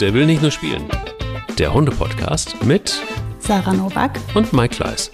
[0.00, 0.88] Der will nicht nur spielen.
[1.58, 3.02] Der Hunde-Podcast mit
[3.38, 5.10] Sarah Novak und Mike Kleiss.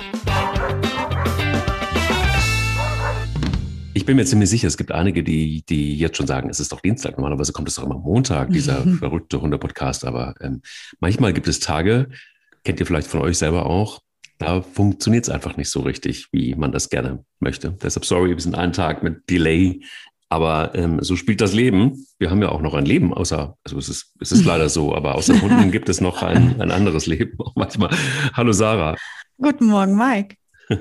[3.94, 6.71] Ich bin mir ziemlich sicher, es gibt einige, die, die jetzt schon sagen, es ist
[6.71, 7.17] doch Dienstag.
[7.17, 10.05] Normalerweise kommt es doch immer Montag, dieser verrückte Hunde-Podcast.
[10.05, 10.62] Aber ähm,
[11.00, 12.09] manchmal gibt es Tage,
[12.62, 14.03] kennt ihr vielleicht von euch selber auch,
[14.39, 17.73] da funktioniert es einfach nicht so richtig, wie man das gerne möchte.
[17.82, 19.80] Deshalb sorry, wir sind einen Tag mit Delay
[20.29, 22.07] aber ähm, so spielt das Leben.
[22.19, 24.95] Wir haben ja auch noch ein Leben, außer, also es ist, es ist leider so,
[24.95, 27.91] aber außer Hunden gibt es noch ein, ein anderes Leben auch manchmal.
[28.33, 28.97] Hallo Sarah.
[29.39, 30.37] Guten Morgen, Mike.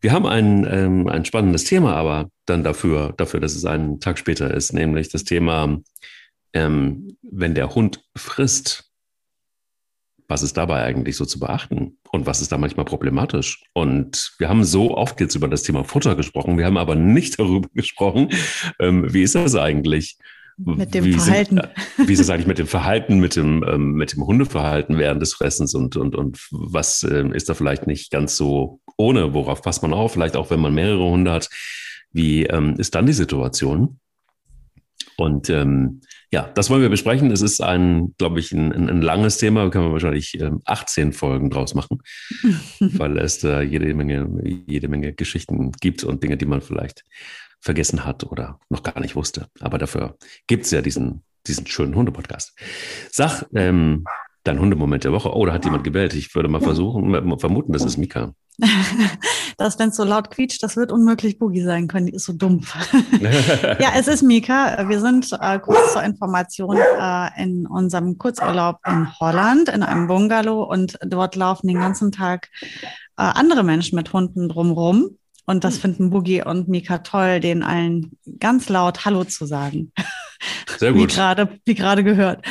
[0.00, 4.18] Wir haben ein, ähm, ein spannendes Thema, aber dann dafür, dafür, dass es einen Tag
[4.18, 5.80] später ist, nämlich das Thema,
[6.52, 8.85] ähm, wenn der Hund frisst,
[10.28, 13.62] was ist dabei eigentlich so zu beachten und was ist da manchmal problematisch?
[13.72, 17.38] Und wir haben so oft jetzt über das Thema Futter gesprochen, wir haben aber nicht
[17.38, 18.30] darüber gesprochen,
[18.80, 20.18] ähm, wie ist das eigentlich?
[20.58, 21.60] Mit dem wie Verhalten.
[21.96, 25.20] Sind, wie ist es eigentlich mit dem Verhalten, mit dem, ähm, mit dem Hundeverhalten während
[25.20, 29.34] des Fressens und, und, und was ähm, ist da vielleicht nicht ganz so ohne?
[29.34, 30.14] Worauf passt man auf?
[30.14, 31.50] Vielleicht auch, wenn man mehrere Hunde hat.
[32.10, 34.00] Wie ähm, ist dann die Situation?
[35.18, 36.00] Und ähm,
[36.32, 37.30] ja, das wollen wir besprechen.
[37.30, 39.64] Es ist ein, glaube ich, ein, ein, langes Thema.
[39.64, 42.02] Da können wir wahrscheinlich ähm, 18 Folgen draus machen,
[42.80, 44.28] weil es da jede Menge,
[44.66, 47.04] jede Menge Geschichten gibt und Dinge, die man vielleicht
[47.60, 49.48] vergessen hat oder noch gar nicht wusste.
[49.60, 50.16] Aber dafür
[50.46, 52.58] gibt es ja diesen, diesen schönen Hunde-Podcast.
[53.10, 54.04] Sag, ähm,
[54.42, 55.34] dein Hundemoment der Woche.
[55.34, 56.14] Oh, da hat jemand gewählt.
[56.14, 58.34] Ich würde mal versuchen, vermuten, das ist Mika.
[59.58, 62.06] das, wenn es so laut quietscht, das wird unmöglich Boogie sein können.
[62.06, 62.74] Die ist so dumpf.
[63.78, 64.88] ja, es ist Mika.
[64.88, 70.62] Wir sind äh, kurz zur Information äh, in unserem Kurzurlaub in Holland in einem Bungalow
[70.62, 72.48] und dort laufen den ganzen Tag
[73.18, 75.18] äh, andere Menschen mit Hunden drumrum.
[75.46, 79.92] Und das finden Boogie und Mika toll, denen allen ganz laut Hallo zu sagen.
[80.78, 81.02] Sehr gut.
[81.02, 82.44] Wie gerade, wie gerade gehört.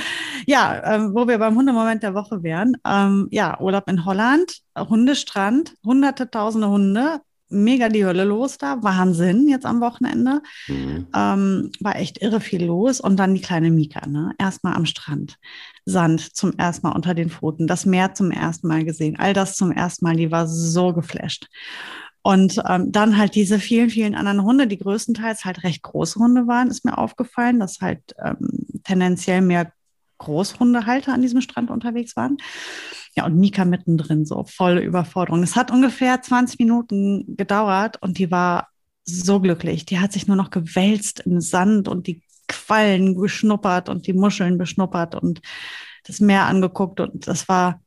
[0.48, 2.78] Ja, ähm, wo wir beim Hundemoment der Woche wären.
[2.88, 9.48] Ähm, ja, Urlaub in Holland, Hundestrand, hunderte, tausende Hunde, mega die Hölle los da, Wahnsinn
[9.48, 10.42] jetzt am Wochenende.
[10.68, 11.08] Mhm.
[11.16, 13.00] Ähm, war echt irre viel los.
[13.00, 14.34] Und dann die kleine Mika, ne?
[14.38, 15.38] Erstmal am Strand.
[15.86, 19.56] Sand zum ersten Mal unter den Pfoten, das Meer zum ersten Mal gesehen, all das
[19.56, 21.48] zum ersten Mal, die war so geflasht.
[22.26, 26.48] Und ähm, dann halt diese vielen, vielen anderen Hunde, die größtenteils halt recht große Hunde
[26.48, 29.72] waren, ist mir aufgefallen, dass halt ähm, tendenziell mehr
[30.18, 32.38] Großhundehalter an diesem Strand unterwegs waren.
[33.16, 35.44] Ja, und Mika mittendrin, so volle Überforderung.
[35.44, 38.70] Es hat ungefähr 20 Minuten gedauert und die war
[39.04, 39.86] so glücklich.
[39.86, 44.58] Die hat sich nur noch gewälzt im Sand und die Quallen geschnuppert und die Muscheln
[44.58, 45.42] beschnuppert und
[46.06, 47.00] das Meer angeguckt.
[47.00, 47.82] Und das war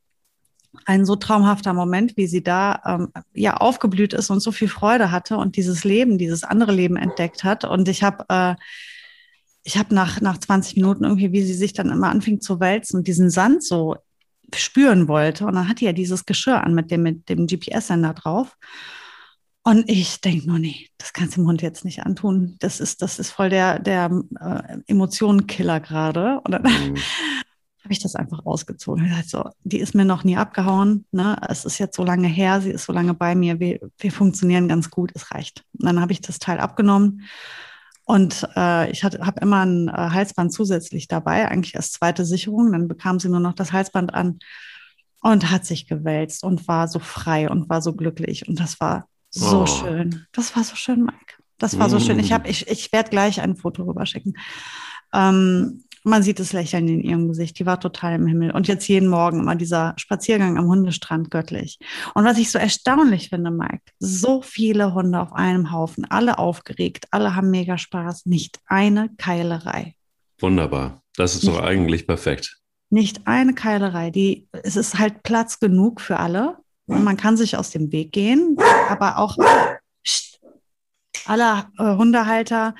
[0.85, 5.11] ein so traumhafter Moment, wie sie da ähm, ja aufgeblüht ist und so viel Freude
[5.11, 7.65] hatte und dieses Leben, dieses andere Leben entdeckt hat.
[7.65, 8.55] Und ich habe äh,
[9.63, 12.97] ich habe nach, nach 20 Minuten irgendwie, wie sie sich dann immer anfing zu wälzen
[12.97, 13.97] und diesen Sand so
[14.55, 15.45] spüren wollte.
[15.45, 18.57] Und dann hat die ja dieses Geschirr an mit dem, mit dem GPS-Sender drauf.
[19.63, 22.55] Und ich denke nur, nee, das kannst du dem Hund jetzt nicht antun.
[22.59, 24.09] Das ist, das ist voll der, der
[24.39, 26.39] äh, Emotionenkiller gerade.
[26.43, 26.95] Und dann mhm.
[27.89, 29.11] Habe ich das einfach rausgezogen.
[29.17, 31.05] Also, die ist mir noch nie abgehauen.
[31.11, 31.35] Ne?
[31.47, 33.59] Es ist jetzt so lange her, sie ist so lange bei mir.
[33.59, 35.65] Wir, wir funktionieren ganz gut, es reicht.
[35.73, 37.23] Und dann habe ich das Teil abgenommen.
[38.03, 42.71] Und äh, ich habe immer ein äh, Halsband zusätzlich dabei, eigentlich als zweite Sicherung.
[42.71, 44.37] Dann bekam sie nur noch das Halsband an
[45.23, 48.47] und hat sich gewälzt und war so frei und war so glücklich.
[48.47, 49.65] Und das war so oh.
[49.65, 50.27] schön.
[50.31, 51.41] Das war so schön, Mike.
[51.57, 52.19] Das war so schön.
[52.19, 54.37] Ich, hab, ich, ich werde gleich ein Foto rüberschicken.
[55.11, 57.59] Ähm, man sieht das Lächeln in ihrem Gesicht.
[57.59, 58.51] Die war total im Himmel.
[58.51, 61.79] Und jetzt jeden Morgen immer dieser Spaziergang am Hundestrand göttlich.
[62.13, 67.07] Und was ich so erstaunlich finde, Mike, so viele Hunde auf einem Haufen, alle aufgeregt,
[67.11, 69.95] alle haben mega Spaß, nicht eine Keilerei.
[70.39, 71.01] Wunderbar.
[71.15, 72.59] Das ist nicht, doch eigentlich perfekt.
[72.89, 74.09] Nicht eine Keilerei.
[74.09, 76.57] Die, es ist halt Platz genug für alle.
[76.87, 78.57] Und man kann sich aus dem Weg gehen,
[78.89, 79.37] aber auch
[81.25, 82.73] alle äh, Hundehalter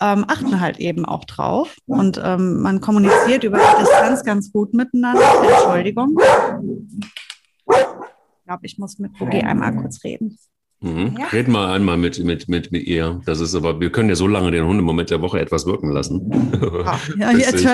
[0.00, 1.76] ähm, achten halt eben auch drauf.
[1.86, 5.22] Und ähm, man kommuniziert über die Distanz ganz gut miteinander.
[5.42, 6.18] Entschuldigung.
[7.68, 10.38] Ich glaube, ich muss mit Boogie einmal kurz reden.
[10.80, 11.16] Mhm.
[11.18, 11.26] Ja.
[11.28, 13.20] Red mal einmal mit, mit, mit, mit ihr.
[13.24, 16.30] Das ist aber, wir können ja so lange den Hundemoment der Woche etwas wirken lassen.
[17.18, 17.66] Ja, ja, ich,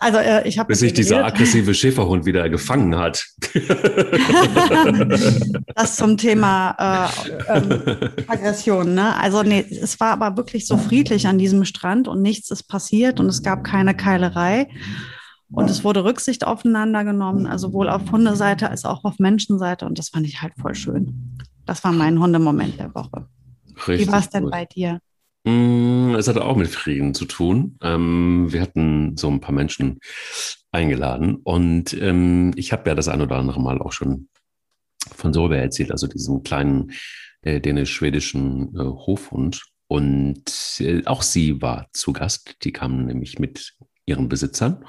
[0.00, 3.26] also äh, ich Bis sich dieser aggressive Schäferhund wieder gefangen hat.
[5.74, 7.70] das zum Thema äh, ähm,
[8.26, 8.94] Aggression.
[8.94, 9.16] Ne?
[9.16, 13.20] Also nee, es war aber wirklich so friedlich an diesem Strand und nichts ist passiert
[13.20, 14.68] und es gab keine Keilerei.
[15.50, 19.84] Und es wurde Rücksicht aufeinander genommen, also sowohl auf Hundeseite als auch auf Menschenseite.
[19.84, 21.36] Und das fand ich halt voll schön.
[21.66, 23.26] Das war mein Hundemoment der Woche.
[23.86, 24.52] Richtig Wie war es denn gut.
[24.52, 25.00] bei dir?
[25.44, 27.76] Mm, es hatte auch mit Frieden zu tun.
[27.82, 29.98] Ähm, wir hatten so ein paar Menschen
[30.70, 34.28] eingeladen und ähm, ich habe ja das ein oder andere Mal auch schon
[35.16, 36.92] von Solveig erzählt, also diesem kleinen
[37.42, 39.62] äh, dänisch-schwedischen äh, Hofhund.
[39.88, 40.44] Und
[40.78, 42.56] äh, auch sie war zu Gast.
[42.62, 43.74] Die kam nämlich mit
[44.06, 44.84] ihren Besitzern.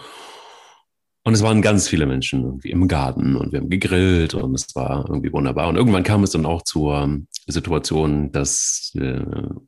[1.25, 4.75] Und es waren ganz viele Menschen irgendwie im Garten und wir haben gegrillt und es
[4.75, 5.69] war irgendwie wunderbar.
[5.69, 9.21] Und irgendwann kam es dann auch zur Situation, dass äh,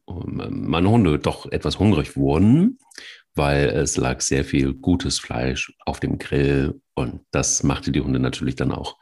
[0.05, 2.77] meine Hunde doch etwas hungrig wurden,
[3.35, 8.19] weil es lag sehr viel gutes Fleisch auf dem Grill und das machte die Hunde
[8.19, 8.97] natürlich dann auch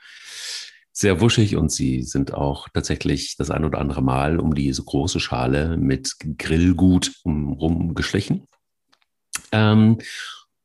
[0.92, 5.20] sehr wuschig und sie sind auch tatsächlich das ein oder andere Mal um diese große
[5.20, 8.48] Schale mit Grillgut rumgeschlichen.
[9.52, 9.98] Ähm,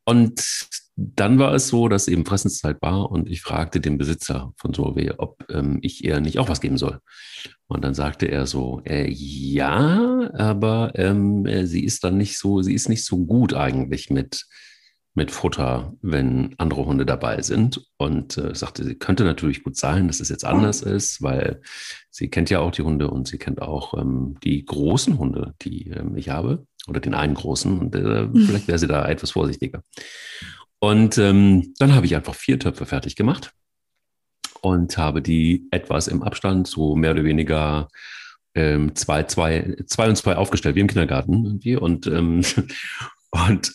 [0.04, 0.68] und
[1.00, 5.12] dann war es so, dass eben Fressenszeit war und ich fragte den Besitzer von Solvay,
[5.16, 6.98] ob ähm, ich ihr nicht auch was geben soll.
[7.68, 12.62] Und dann sagte er so, äh, ja, aber ähm, äh, sie ist dann nicht so,
[12.62, 14.46] sie ist nicht so gut eigentlich mit,
[15.14, 17.80] mit Futter, wenn andere Hunde dabei sind.
[17.96, 21.60] Und äh, sagte, sie könnte natürlich gut sein, dass es jetzt anders ist, weil
[22.10, 25.90] sie kennt ja auch die Hunde und sie kennt auch ähm, die großen Hunde, die
[25.90, 27.78] ähm, ich habe oder den einen großen.
[27.78, 29.84] Und äh, vielleicht wäre sie da etwas vorsichtiger.
[30.80, 33.52] Und ähm, dann habe ich einfach vier Töpfe fertig gemacht
[34.60, 37.88] und habe die etwas im Abstand, so mehr oder weniger
[38.54, 41.76] ähm, zwei, zwei, zwei und zwei aufgestellt, wie im Kindergarten irgendwie.
[41.76, 42.42] Und, ähm,
[43.30, 43.72] und,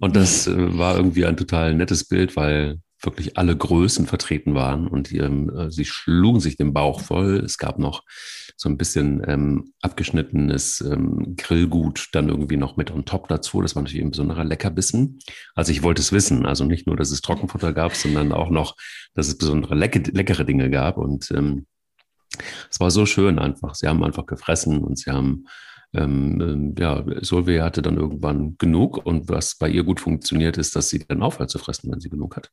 [0.00, 4.86] und das äh, war irgendwie ein total nettes Bild, weil wirklich alle Größen vertreten waren
[4.86, 7.36] und ähm, äh, sie schlugen sich den Bauch voll.
[7.44, 8.02] Es gab noch
[8.56, 13.60] so ein bisschen ähm, abgeschnittenes ähm, Grillgut dann irgendwie noch mit on top dazu.
[13.60, 15.18] Das war natürlich ein besonderer Leckerbissen.
[15.54, 16.46] Also ich wollte es wissen.
[16.46, 18.74] Also nicht nur, dass es Trockenfutter gab, sondern auch noch,
[19.14, 20.96] dass es besondere leck leckere Dinge gab.
[20.96, 21.66] Und ähm,
[22.70, 23.74] es war so schön einfach.
[23.74, 25.44] Sie haben einfach gefressen und sie haben
[25.92, 30.74] ähm, ähm ja, Solveig hatte dann irgendwann genug und was bei ihr gut funktioniert, ist,
[30.76, 32.50] dass sie dann aufhört zu fressen, wenn sie genug hat.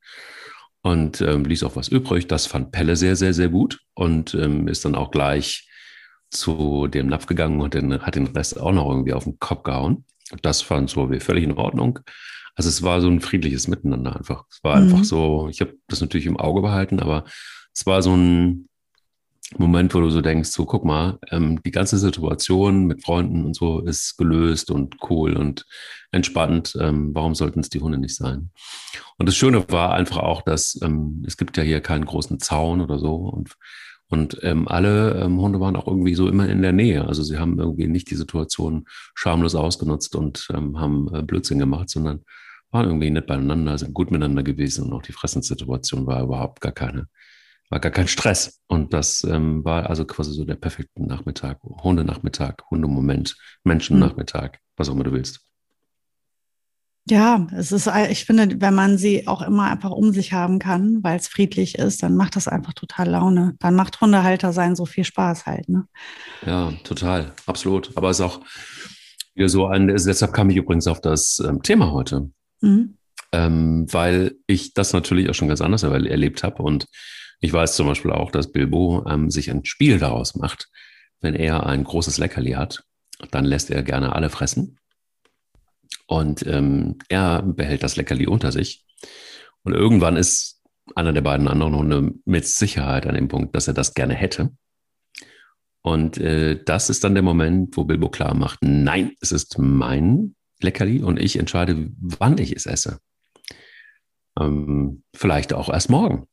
[0.82, 2.28] Und ähm, ließ auch was übrig.
[2.28, 5.70] Das fand Pelle sehr, sehr, sehr gut und ähm, ist dann auch gleich
[6.34, 9.64] zu dem Napf gegangen und den, hat den Rest auch noch irgendwie auf den Kopf
[9.64, 10.06] gehauen.
[10.42, 12.00] Das fand so wie völlig in Ordnung.
[12.56, 14.46] Also es war so ein friedliches Miteinander einfach.
[14.50, 14.84] Es war mhm.
[14.84, 17.26] einfach so, ich habe das natürlich im Auge behalten, aber
[17.74, 18.70] es war so ein
[19.58, 23.56] Moment, wo du so denkst, so guck mal, ähm, die ganze Situation mit Freunden und
[23.56, 25.66] so ist gelöst und cool und
[26.12, 26.76] entspannt.
[26.80, 28.50] Ähm, warum sollten es die Hunde nicht sein?
[29.18, 32.82] Und das Schöne war einfach auch, dass ähm, es gibt ja hier keinen großen Zaun
[32.82, 33.56] oder so und
[34.10, 37.08] und ähm, alle ähm, Hunde waren auch irgendwie so immer in der Nähe.
[37.08, 38.86] Also sie haben irgendwie nicht die Situation
[39.16, 42.24] schamlos ausgenutzt und ähm, haben äh, Blödsinn gemacht, sondern
[42.72, 46.72] waren irgendwie nett beieinander, sind gut miteinander gewesen und auch die Fressenssituation war überhaupt gar
[46.72, 47.08] keine,
[47.70, 48.62] war gar kein Stress.
[48.68, 54.94] Und das ähm, war also quasi so der perfekte Nachmittag, Hundenachmittag, Hundemoment, Menschennachmittag, was auch
[54.94, 55.42] immer du willst.
[57.10, 61.04] Ja, es ist, ich finde, wenn man sie auch immer einfach um sich haben kann,
[61.04, 63.56] weil es friedlich ist, dann macht das einfach total Laune.
[63.60, 65.86] Dann macht Hundehalter sein so viel Spaß halt, ne?
[66.46, 67.92] Ja, total, absolut.
[67.96, 68.40] Aber es ist auch
[69.36, 72.30] wieder so ein, deshalb kam ich übrigens auf das ähm, Thema heute.
[72.62, 72.98] Mhm.
[73.34, 76.64] Ähm, weil ich das natürlich auch schon ganz anders erlebt habe.
[76.64, 76.86] Und
[77.42, 80.70] ich weiß zum Beispiel auch, dass Bilbo ähm, sich ein Spiel daraus macht.
[81.20, 82.84] Wenn er ein großes Leckerli hat,
[83.32, 84.78] dann lässt er gerne alle fressen.
[86.08, 88.86] Und ähm, er behält das Leckerli unter sich.
[89.64, 90.62] Und irgendwann ist
[90.96, 94.52] einer der beiden anderen Hunde mit Sicherheit an dem Punkt, dass er das gerne hätte.
[95.82, 100.36] Und äh, das ist dann der Moment, wo Bilbo klar macht, nein, es ist mein
[100.62, 103.00] Leckerli und ich entscheide, wann ich es esse.
[104.40, 106.28] Ähm, vielleicht auch erst morgen.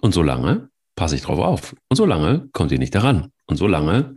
[0.00, 1.76] Und so lange passe ich drauf auf.
[1.88, 3.32] Und so lange kommt ihr nicht daran.
[3.46, 4.16] Und so lange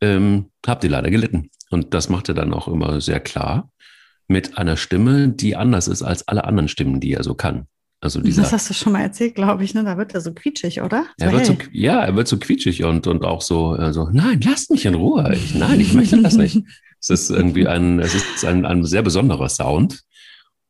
[0.00, 1.50] ähm, habt ihr leider gelitten.
[1.70, 3.70] Und das macht er dann auch immer sehr klar
[4.30, 7.66] mit einer Stimme, die anders ist als alle anderen Stimmen, die er so kann.
[8.02, 9.84] Also dieser, das hast du schon mal erzählt, glaube ich, ne?
[9.84, 11.04] Da wird er so quietschig, oder?
[11.18, 11.58] So, er wird hey.
[11.60, 14.86] so, ja, er wird so quietschig und, und auch so, äh, so, nein, lasst mich
[14.86, 15.34] in Ruhe.
[15.34, 16.62] Ich, nein, ich möchte das nicht.
[17.00, 20.00] es ist irgendwie ein, es ist ein, ein sehr besonderer Sound.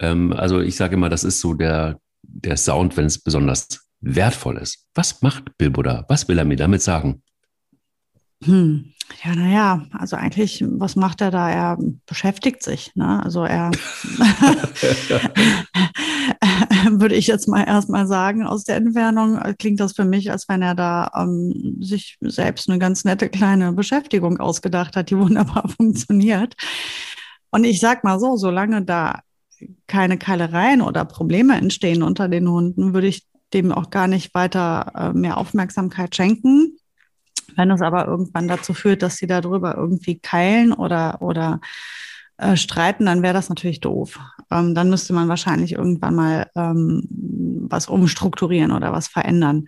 [0.00, 3.68] Ähm, also ich sage immer, das ist so der, der Sound, wenn es besonders
[4.00, 4.86] wertvoll ist.
[4.94, 6.04] Was macht Bilbo da?
[6.08, 7.22] Was will er mir damit sagen?
[8.44, 8.92] Hm.
[9.24, 11.50] Ja, naja, also eigentlich, was macht er da?
[11.50, 12.94] Er beschäftigt sich.
[12.94, 13.22] Ne?
[13.22, 13.70] Also er,
[16.90, 20.62] würde ich jetzt mal erstmal sagen, aus der Entfernung klingt das für mich, als wenn
[20.62, 26.54] er da ähm, sich selbst eine ganz nette kleine Beschäftigung ausgedacht hat, die wunderbar funktioniert.
[27.50, 29.20] Und ich sag mal so, solange da
[29.86, 34.92] keine Keilereien oder Probleme entstehen unter den Hunden, würde ich dem auch gar nicht weiter
[34.94, 36.76] äh, mehr Aufmerksamkeit schenken
[37.56, 41.60] Wenn es aber irgendwann dazu führt, dass sie darüber irgendwie keilen oder, oder
[42.36, 44.18] äh, streiten, dann wäre das natürlich doof.
[44.50, 47.06] Ähm, dann müsste man wahrscheinlich irgendwann mal ähm,
[47.68, 49.66] was umstrukturieren oder was verändern.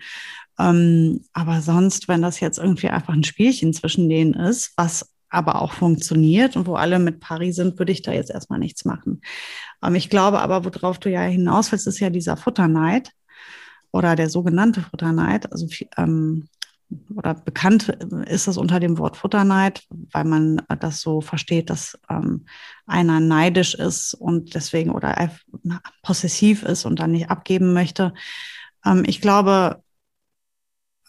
[0.58, 5.62] Ähm, aber sonst, wenn das jetzt irgendwie einfach ein Spielchen zwischen denen ist, was aber
[5.62, 9.22] auch funktioniert und wo alle mit Pari sind, würde ich da jetzt erstmal nichts machen.
[9.82, 13.10] Ähm, ich glaube aber, worauf du ja hinaus willst, ist ja dieser Futterneid
[13.90, 15.50] oder der sogenannte Futterneid.
[15.52, 16.48] Also ähm,
[17.14, 17.88] oder bekannt
[18.26, 22.46] ist das unter dem Wort Futterneid, weil man das so versteht, dass ähm,
[22.86, 25.30] einer neidisch ist und deswegen oder
[26.02, 28.14] possessiv ist und dann nicht abgeben möchte.
[28.84, 29.82] Ähm, ich glaube,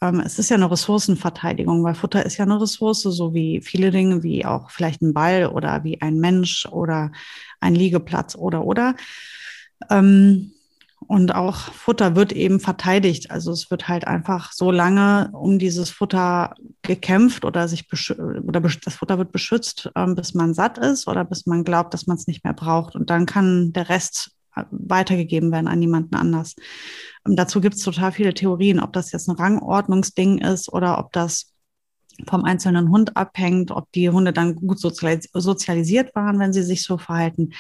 [0.04, 3.92] ähm, es ist ja eine Ressourcenverteidigung, weil Futter ist ja eine Ressource, so wie viele
[3.92, 7.12] Dinge, wie auch vielleicht ein Ball oder wie ein Mensch oder
[7.62, 8.96] ein Liegeplatz oder oder.
[9.90, 10.52] Ähm,
[11.08, 13.32] und auch Futter wird eben verteidigt.
[13.32, 17.88] Also es wird halt einfach so lange um dieses Futter gekämpft oder sich
[18.44, 22.08] oder das Futter wird beschützt, ähm, bis man satt ist oder bis man glaubt, dass
[22.08, 22.96] man es nicht mehr braucht.
[22.96, 24.32] Und dann kann der Rest
[24.72, 26.56] weitergegeben werden an jemanden anders.
[27.24, 31.12] Und dazu gibt es total viele Theorien, ob das jetzt ein Rangordnungsding ist oder ob
[31.12, 31.54] das
[32.28, 36.98] vom einzelnen Hund abhängt, ob die Hunde dann gut sozialisiert waren, wenn sie sich so
[36.98, 37.54] verhalten.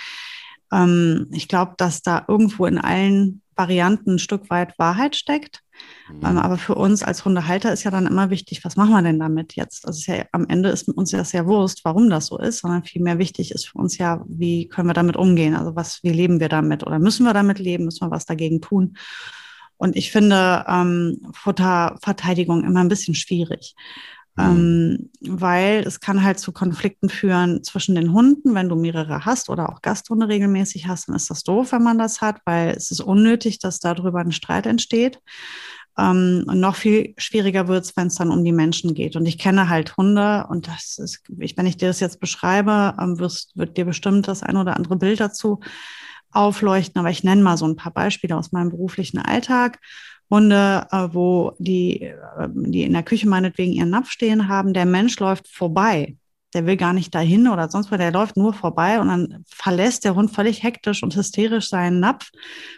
[0.74, 5.62] Ähm, ich glaube, dass da irgendwo in allen Varianten ein Stück weit Wahrheit steckt.
[6.10, 6.26] Mhm.
[6.26, 9.20] Ähm, aber für uns als Hundehalter ist ja dann immer wichtig, was machen wir denn
[9.20, 9.86] damit jetzt?
[9.86, 13.20] Also ja, am Ende ist uns ja sehr Wurst, warum das so ist, sondern vielmehr
[13.20, 15.56] wichtig ist für uns ja, wie können wir damit umgehen?
[15.56, 16.86] Also was, wie leben wir damit?
[16.86, 17.86] Oder müssen wir damit leben?
[17.86, 18.98] Müssen wir was dagegen tun?
[19.78, 23.76] Und ich finde ähm, Futterverteidigung immer ein bisschen schwierig.
[24.36, 25.10] Mhm.
[25.22, 28.56] Ähm, weil es kann halt zu Konflikten führen zwischen den Hunden.
[28.56, 32.00] Wenn du mehrere hast oder auch Gasthunde regelmäßig hast, dann ist das doof, wenn man
[32.00, 35.20] das hat, weil es ist unnötig, dass darüber ein Streit entsteht.
[35.98, 39.16] Ähm, und noch viel schwieriger wird es, wenn es dann um die Menschen geht.
[39.16, 43.20] Und ich kenne halt Hunde und das ist, wenn ich dir das jetzt beschreibe, ähm,
[43.20, 45.60] wirst, wird dir bestimmt das ein oder andere Bild dazu
[46.32, 47.00] aufleuchten.
[47.00, 49.80] Aber ich nenne mal so ein paar Beispiele aus meinem beruflichen Alltag.
[50.34, 52.16] Hunde, äh, wo die, äh,
[52.54, 56.18] die in der Küche meinetwegen ihren Napf stehen haben, der Mensch läuft vorbei.
[56.56, 60.06] Der will gar nicht dahin oder sonst wo, der läuft nur vorbei und dann verlässt
[60.06, 62.32] der Hund völlig hektisch und hysterisch seinen Napf,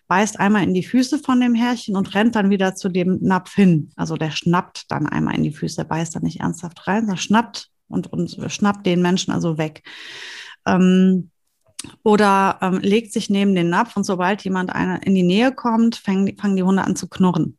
[0.07, 3.55] beißt einmal in die Füße von dem Herrchen und rennt dann wieder zu dem Napf
[3.55, 3.91] hin.
[3.95, 7.69] Also der schnappt dann einmal in die Füße, beißt dann nicht ernsthaft rein, sondern schnappt
[7.88, 9.81] und, und schnappt den Menschen also weg.
[10.65, 11.31] Ähm,
[12.03, 15.96] oder ähm, legt sich neben den Napf und sobald jemand eine in die Nähe kommt,
[15.96, 17.58] fangen, fangen die Hunde an zu knurren,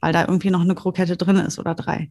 [0.00, 2.10] weil da irgendwie noch eine Krokette drin ist oder drei.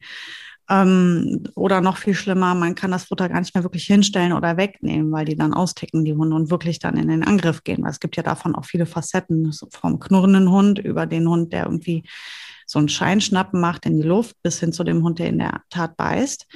[0.70, 4.56] Ähm, oder noch viel schlimmer, man kann das Futter gar nicht mehr wirklich hinstellen oder
[4.56, 7.84] wegnehmen, weil die dann austicken, die Hunde, und wirklich dann in den Angriff gehen.
[7.84, 11.52] Weil es gibt ja davon auch viele Facetten, so vom knurrenden Hund über den Hund,
[11.52, 12.04] der irgendwie
[12.66, 15.62] so einen Scheinschnappen macht in die Luft, bis hin zu dem Hund, der in der
[15.70, 16.48] Tat beißt.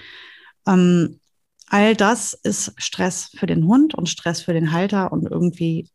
[0.68, 1.20] Ähm,
[1.68, 5.90] all das ist Stress für den Hund und Stress für den Halter und irgendwie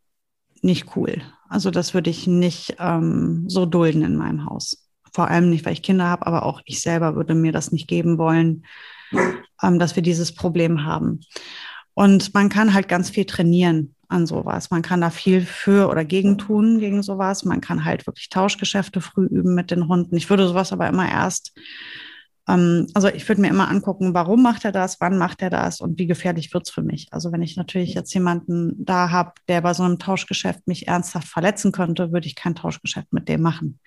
[0.62, 1.23] nicht cool.
[1.49, 4.88] Also das würde ich nicht ähm, so dulden in meinem Haus.
[5.12, 7.88] Vor allem nicht, weil ich Kinder habe, aber auch ich selber würde mir das nicht
[7.88, 8.64] geben wollen,
[9.62, 11.21] ähm, dass wir dieses Problem haben.
[11.95, 14.71] Und man kann halt ganz viel trainieren an sowas.
[14.71, 17.45] Man kann da viel für oder gegen tun, gegen sowas.
[17.45, 20.17] Man kann halt wirklich Tauschgeschäfte früh üben mit den Hunden.
[20.17, 21.52] Ich würde sowas aber immer erst
[22.45, 25.99] also ich würde mir immer angucken, warum macht er das, wann macht er das und
[25.99, 27.07] wie gefährlich wird es für mich.
[27.13, 31.29] Also wenn ich natürlich jetzt jemanden da habe, der bei so einem Tauschgeschäft mich ernsthaft
[31.29, 33.79] verletzen könnte, würde ich kein Tauschgeschäft mit dem machen.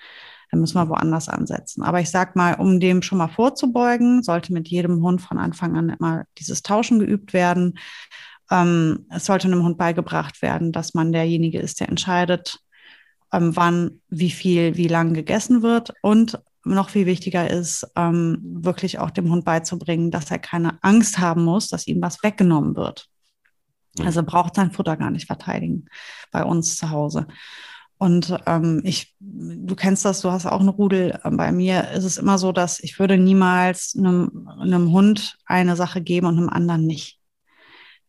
[0.52, 1.84] Dann müssen wir woanders ansetzen.
[1.84, 5.76] Aber ich sage mal, um dem schon mal vorzubeugen, sollte mit jedem Hund von Anfang
[5.76, 7.78] an immer dieses Tauschen geübt werden.
[8.50, 12.60] Ähm, es sollte einem Hund beigebracht werden, dass man derjenige ist, der entscheidet,
[13.34, 19.00] ähm, wann, wie viel, wie lang gegessen wird und noch viel wichtiger ist, ähm, wirklich
[19.00, 23.08] auch dem Hund beizubringen, dass er keine Angst haben muss, dass ihm was weggenommen wird.
[24.04, 25.86] Also braucht sein Futter gar nicht verteidigen
[26.32, 27.28] bei uns zu Hause.
[27.98, 31.18] Und ähm, ich, du kennst das, du hast auch einen Rudel.
[31.24, 36.02] Bei mir ist es immer so, dass ich würde niemals einem, einem Hund eine Sache
[36.02, 37.20] geben und einem anderen nicht.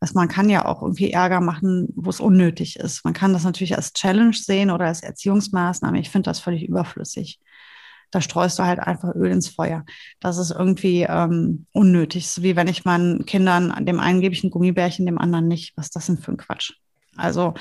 [0.00, 3.04] Dass man kann ja auch irgendwie Ärger machen, wo es unnötig ist.
[3.04, 6.00] Man kann das natürlich als Challenge sehen oder als Erziehungsmaßnahme.
[6.00, 7.38] Ich finde das völlig überflüssig
[8.10, 9.84] da streust du halt einfach Öl ins Feuer.
[10.20, 12.28] Das ist irgendwie ähm, unnötig.
[12.28, 15.76] So wie wenn ich meinen Kindern, dem einen gebe ich ein Gummibärchen, dem anderen nicht.
[15.76, 16.74] Was ist das denn für ein Quatsch?
[17.16, 17.54] Also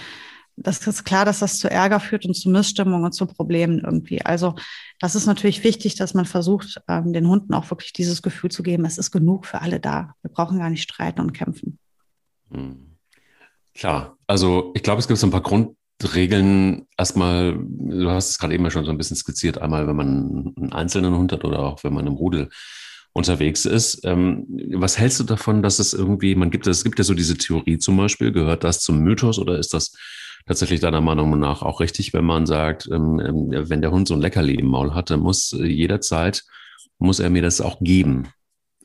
[0.57, 4.21] das ist klar, dass das zu Ärger führt und zu Missstimmung und zu Problemen irgendwie.
[4.23, 4.55] Also
[4.99, 8.63] das ist natürlich wichtig, dass man versucht, ähm, den Hunden auch wirklich dieses Gefühl zu
[8.63, 10.15] geben, es ist genug für alle da.
[10.21, 11.77] Wir brauchen gar nicht streiten und kämpfen.
[12.51, 12.95] Hm.
[13.73, 18.39] Klar, also ich glaube, es gibt so ein paar Grund, Regeln erstmal, du hast es
[18.39, 21.59] gerade eben schon so ein bisschen skizziert, einmal wenn man einen einzelnen Hund hat oder
[21.59, 22.49] auch wenn man im Rudel
[23.13, 24.01] unterwegs ist.
[24.03, 27.37] Ähm, was hältst du davon, dass es irgendwie, man gibt es gibt ja so diese
[27.37, 29.95] Theorie zum Beispiel, gehört das zum Mythos oder ist das
[30.45, 34.13] tatsächlich deiner Meinung nach auch richtig, wenn man sagt, ähm, ähm, wenn der Hund so
[34.13, 36.43] ein Leckerli im Maul hat, dann muss äh, jederzeit,
[36.99, 38.27] muss er mir das auch geben.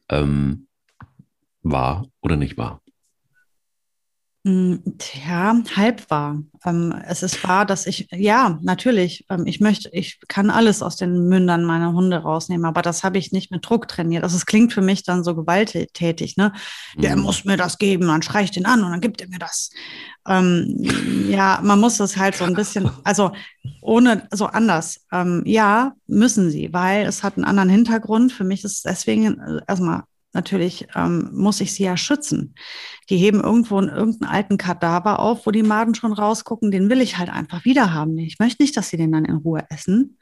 [0.09, 0.69] Ähm,
[1.63, 2.81] wahr oder nicht wahr?
[4.43, 6.39] Hm, tja, halb wahr.
[6.65, 10.97] Ähm, es ist wahr, dass ich, ja, natürlich, ähm, ich möchte, ich kann alles aus
[10.97, 14.25] den Mündern meiner Hunde rausnehmen, aber das habe ich nicht mit Druck trainiert.
[14.25, 16.55] Also es klingt für mich dann so gewalttätig, ne?
[16.97, 17.03] Mhm.
[17.03, 19.39] Der muss mir das geben, dann schreie ich den an und dann gibt er mir
[19.39, 19.71] das.
[20.27, 20.89] Ähm,
[21.29, 23.33] ja, man muss das halt so ein bisschen, also
[23.83, 25.07] ohne, so anders.
[25.13, 28.33] Ähm, ja, müssen sie, weil es hat einen anderen Hintergrund.
[28.33, 32.55] Für mich ist es deswegen äh, erstmal natürlich ähm, muss ich sie ja schützen.
[33.09, 36.71] Die heben irgendwo einen, irgendeinen alten Kadaver auf, wo die Maden schon rausgucken.
[36.71, 38.17] Den will ich halt einfach wieder haben.
[38.19, 40.19] Ich möchte nicht, dass sie den dann in Ruhe essen.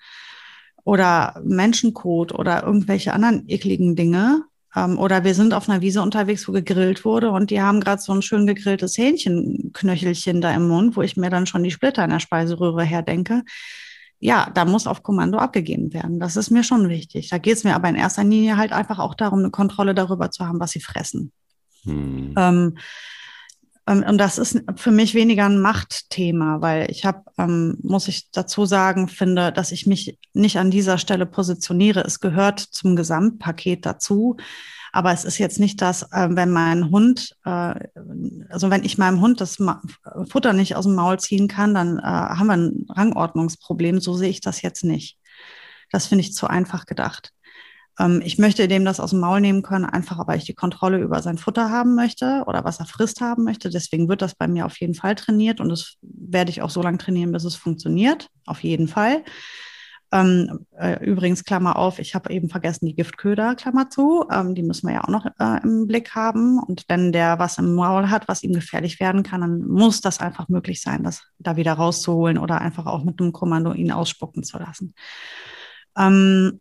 [0.84, 4.44] Oder Menschenkot oder irgendwelche anderen ekligen Dinge.
[4.74, 8.00] Ähm, oder wir sind auf einer Wiese unterwegs, wo gegrillt wurde und die haben gerade
[8.00, 12.04] so ein schön gegrilltes Hähnchenknöchelchen da im Mund, wo ich mir dann schon die Splitter
[12.04, 13.42] in der Speiseröhre herdenke
[14.20, 16.18] ja, da muss auf Kommando abgegeben werden.
[16.18, 17.28] Das ist mir schon wichtig.
[17.30, 20.30] Da geht es mir aber in erster Linie halt einfach auch darum, eine Kontrolle darüber
[20.30, 21.32] zu haben, was sie fressen.
[21.84, 22.34] Hm.
[22.36, 22.78] Ähm,
[23.88, 28.30] ähm, und das ist für mich weniger ein Machtthema, weil ich habe, ähm, muss ich
[28.30, 32.00] dazu sagen, finde, dass ich mich nicht an dieser Stelle positioniere.
[32.00, 34.36] Es gehört zum Gesamtpaket dazu.
[34.92, 37.74] Aber es ist jetzt nicht das, äh, wenn mein Hund, äh,
[38.48, 39.58] also wenn ich meinem Hund das
[40.26, 44.00] Futter nicht aus dem Maul ziehen kann, dann äh, haben wir ein Rangordnungsproblem.
[44.00, 45.18] So sehe ich das jetzt nicht.
[45.90, 47.32] Das finde ich zu einfach gedacht.
[47.98, 50.98] Ähm, ich möchte dem das aus dem Maul nehmen können, einfach weil ich die Kontrolle
[50.98, 53.70] über sein Futter haben möchte oder was er frisst haben möchte.
[53.70, 56.82] Deswegen wird das bei mir auf jeden Fall trainiert und das werde ich auch so
[56.82, 58.28] lange trainieren, bis es funktioniert.
[58.46, 59.24] Auf jeden Fall.
[60.10, 64.24] Ähm, äh, übrigens, Klammer auf, ich habe eben vergessen die Giftköder, Klammer zu.
[64.32, 66.58] Ähm, die müssen wir ja auch noch äh, im Blick haben.
[66.58, 70.20] Und wenn der was im Maul hat, was ihm gefährlich werden kann, dann muss das
[70.20, 74.44] einfach möglich sein, das da wieder rauszuholen oder einfach auch mit einem Kommando ihn ausspucken
[74.44, 74.94] zu lassen.
[75.96, 76.60] Ähm,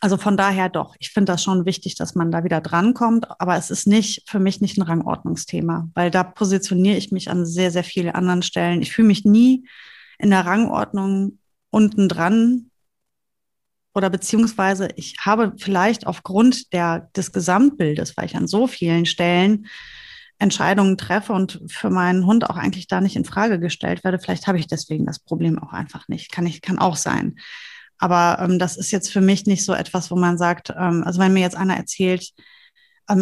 [0.00, 3.56] also von daher doch, ich finde das schon wichtig, dass man da wieder drankommt, aber
[3.56, 7.70] es ist nicht für mich nicht ein Rangordnungsthema, weil da positioniere ich mich an sehr,
[7.70, 8.80] sehr vielen anderen Stellen.
[8.80, 9.66] Ich fühle mich nie
[10.18, 11.37] in der Rangordnung
[11.70, 12.70] unten dran
[13.94, 19.66] oder beziehungsweise ich habe vielleicht aufgrund der, des Gesamtbildes, weil ich an so vielen Stellen
[20.38, 24.46] Entscheidungen treffe und für meinen Hund auch eigentlich da nicht in Frage gestellt werde, vielleicht
[24.46, 26.30] habe ich deswegen das Problem auch einfach nicht.
[26.30, 27.34] Kann ich, kann auch sein.
[27.98, 31.20] Aber ähm, das ist jetzt für mich nicht so etwas, wo man sagt, ähm, also
[31.20, 32.30] wenn mir jetzt einer erzählt,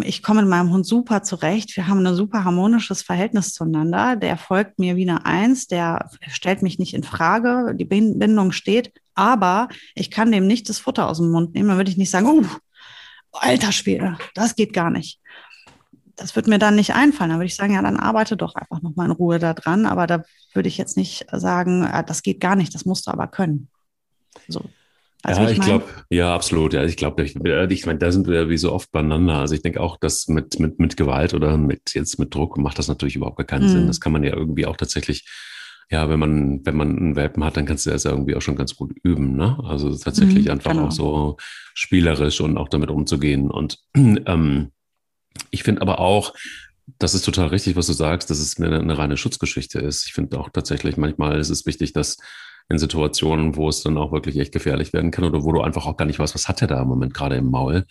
[0.03, 1.77] ich komme mit meinem Hund super zurecht.
[1.77, 4.16] Wir haben ein super harmonisches Verhältnis zueinander.
[4.16, 8.92] Der folgt mir wie eine Eins, der stellt mich nicht in Frage, die Bindung steht,
[9.14, 11.68] aber ich kann dem nicht das Futter aus dem Mund nehmen.
[11.68, 12.46] Dann würde ich nicht sagen, uh,
[13.33, 15.20] alter Schwede, das geht gar nicht.
[16.16, 17.31] Das wird mir dann nicht einfallen.
[17.31, 19.87] Dann würde ich sagen, ja, dann arbeite doch einfach nochmal in Ruhe da dran.
[19.87, 20.22] Aber da
[20.55, 23.68] würde ich jetzt nicht sagen, äh, das geht gar nicht, das musst du aber können.
[24.49, 24.64] So,
[25.27, 26.73] also ja, ich, ich glaube, ja, absolut.
[26.73, 29.35] Ja, ich glaube, ich, ich meine, da sind wir wie so oft beieinander.
[29.35, 32.79] Also ich denke auch, dass mit, mit, mit Gewalt oder mit jetzt mit Druck macht
[32.79, 33.69] das natürlich überhaupt gar keinen mhm.
[33.71, 33.87] Sinn.
[33.89, 35.27] Das kann man ja irgendwie auch tatsächlich,
[35.91, 38.41] ja, wenn man, wenn man einen Welpen hat, dann kannst du das ja irgendwie auch
[38.41, 39.59] schon ganz gut üben, ne?
[39.65, 40.87] Also tatsächlich mhm, einfach genau.
[40.87, 41.37] auch so
[41.75, 43.51] spielerisch und auch damit umzugehen.
[43.51, 44.71] Und ähm,
[45.51, 46.35] ich finde aber auch,
[47.01, 50.07] das ist total richtig, was du sagst, dass es eine, eine reine Schutzgeschichte ist.
[50.07, 52.19] Ich finde auch tatsächlich, manchmal ist es wichtig, dass
[52.68, 55.87] in Situationen, wo es dann auch wirklich echt gefährlich werden kann oder wo du einfach
[55.87, 57.87] auch gar nicht weißt, was hat er da im Moment gerade im Maul,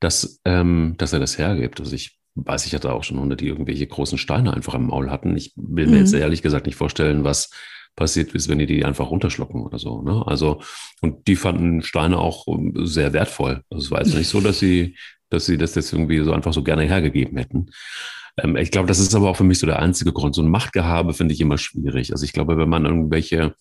[0.00, 1.80] dass, ähm, dass er das hergibt.
[1.80, 5.10] Also ich weiß, ich hatte auch schon Hunde, die irgendwelche großen Steine einfach im Maul
[5.10, 5.36] hatten.
[5.36, 5.98] Ich will mir mhm.
[6.00, 7.50] jetzt ehrlich gesagt nicht vorstellen, was
[7.94, 10.02] passiert ist, wenn die die einfach runterschlucken oder so.
[10.02, 10.22] Ne?
[10.26, 10.60] Also,
[11.00, 13.62] und die fanden Steine auch ähm, sehr wertvoll.
[13.70, 14.96] Also es war jetzt nicht so, dass sie,
[15.30, 17.70] dass sie das jetzt irgendwie so einfach so gerne hergegeben hätten.
[18.36, 20.34] Ähm, ich glaube, das ist aber auch für mich so der einzige Grund.
[20.34, 22.12] So ein Machtgehabe finde ich immer schwierig.
[22.12, 23.54] Also ich glaube, wenn man irgendwelche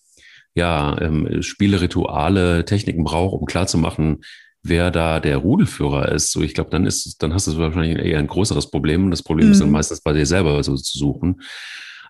[0.56, 4.24] ja, ähm, Spielerituale, Techniken braucht, um klarzumachen,
[4.64, 6.32] wer da der Rudelführer ist.
[6.32, 9.12] So, ich glaube, dann ist, dann hast du wahrscheinlich eher ein größeres Problem.
[9.12, 9.52] Das Problem mhm.
[9.52, 9.74] ist dann mhm.
[9.74, 11.42] meistens bei dir selber so zu suchen.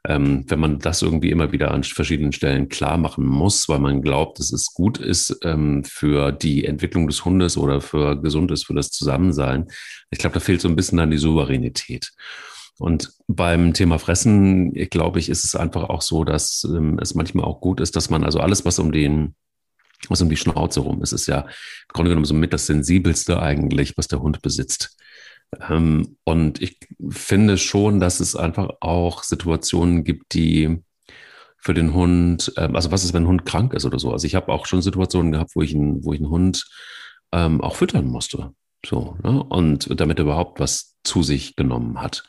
[0.07, 4.03] Ähm, wenn man das irgendwie immer wieder an verschiedenen Stellen klar machen muss, weil man
[4.03, 8.67] glaubt, dass es gut ist ähm, für die Entwicklung des Hundes oder für gesund ist
[8.67, 9.65] für das Zusammensein.
[10.11, 12.11] Ich glaube, da fehlt so ein bisschen dann die Souveränität.
[12.77, 17.45] Und beim Thema Fressen, glaube ich, ist es einfach auch so, dass ähm, es manchmal
[17.45, 19.35] auch gut ist, dass man also alles, was um den
[20.09, 21.47] was um die Schnauze rum ist, ist ja im
[21.93, 24.97] Grunde genommen so mit das Sensibelste eigentlich, was der Hund besitzt.
[25.69, 30.83] Ähm, und ich finde schon, dass es einfach auch Situationen gibt, die
[31.57, 34.11] für den Hund, ähm, also was ist, wenn ein Hund krank ist oder so.
[34.11, 36.65] Also ich habe auch schon Situationen gehabt, wo ich, ein, wo ich einen Hund
[37.31, 38.51] ähm, auch füttern musste.
[38.85, 39.43] So, ne?
[39.43, 42.23] Und damit er überhaupt was zu sich genommen hat.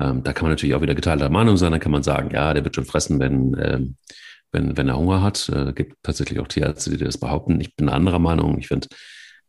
[0.00, 1.72] Ähm, da kann man natürlich auch wieder geteilter Meinung sein.
[1.72, 3.96] Da kann man sagen, ja, der wird schon fressen, wenn, ähm,
[4.52, 5.48] wenn, wenn er Hunger hat.
[5.48, 7.60] Äh, gibt tatsächlich auch Tierärzte, die das behaupten.
[7.60, 8.58] Ich bin anderer Meinung.
[8.58, 8.88] Ich finde,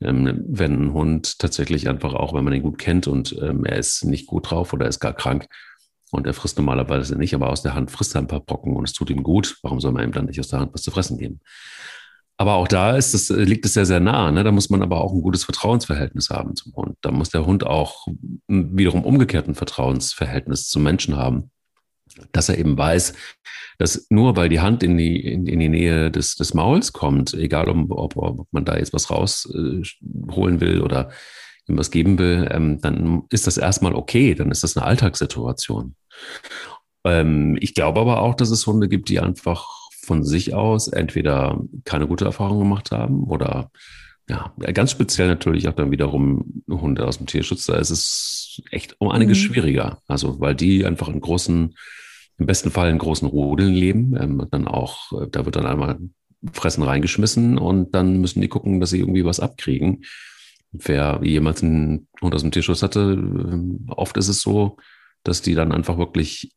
[0.02, 3.78] ähm, wenn ein Hund tatsächlich einfach auch, wenn man ihn gut kennt und ähm, er
[3.78, 5.48] ist nicht gut drauf oder er ist gar krank
[6.12, 8.84] und er frisst normalerweise nicht, aber aus der Hand frisst er ein paar Brocken und
[8.88, 10.92] es tut ihm gut, warum soll man ihm dann nicht aus der Hand was zu
[10.92, 11.40] fressen geben?
[12.38, 14.32] Aber auch da ist es, liegt es sehr, sehr nah.
[14.32, 14.44] Ne?
[14.44, 16.98] Da muss man aber auch ein gutes Vertrauensverhältnis haben zum Hund.
[17.02, 18.08] Da muss der Hund auch
[18.48, 21.52] wiederum umgekehrt ein Vertrauensverhältnis zum Menschen haben
[22.32, 23.14] dass er eben weiß,
[23.78, 27.34] dass nur weil die Hand in die, in, in die Nähe des, des Mauls kommt,
[27.34, 29.84] egal ob, ob, ob man da jetzt was rausholen
[30.58, 31.10] äh, will oder
[31.68, 35.96] ihm was geben will, ähm, dann ist das erstmal okay, dann ist das eine Alltagssituation.
[37.06, 39.68] Ähm, ich glaube aber auch, dass es Hunde gibt, die einfach
[40.06, 43.72] von sich aus entweder keine gute Erfahrung gemacht haben oder
[44.28, 47.66] ja, ganz speziell natürlich auch dann wiederum Hunde aus dem Tierschutz.
[47.66, 49.44] Da ist es echt um einiges mhm.
[49.44, 50.00] schwieriger.
[50.08, 51.76] Also, weil die einfach in großen
[52.38, 54.16] im besten Fall in großen Rudeln leben.
[54.20, 56.00] Ähm, dann auch, äh, da wird dann einmal
[56.54, 60.04] Fressen reingeschmissen und dann müssen die gucken, dass sie irgendwie was abkriegen.
[60.72, 64.78] Wer jemals einen Hund aus dem Tierschutz hatte, äh, oft ist es so,
[65.24, 66.52] dass die dann einfach wirklich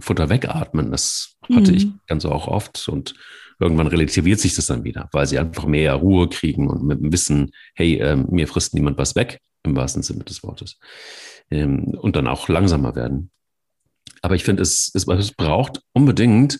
[0.00, 0.90] Futter wegatmen.
[0.90, 1.76] Das hatte mhm.
[1.76, 3.14] ich ganz auch oft und
[3.58, 7.12] irgendwann relativiert sich das dann wieder, weil sie einfach mehr Ruhe kriegen und mit dem
[7.12, 10.78] Wissen, hey, äh, mir frisst niemand was weg, im wahrsten Sinne des Wortes.
[11.50, 13.30] Ähm, und dann auch langsamer werden.
[14.22, 16.58] Aber ich finde, es, es, es braucht unbedingt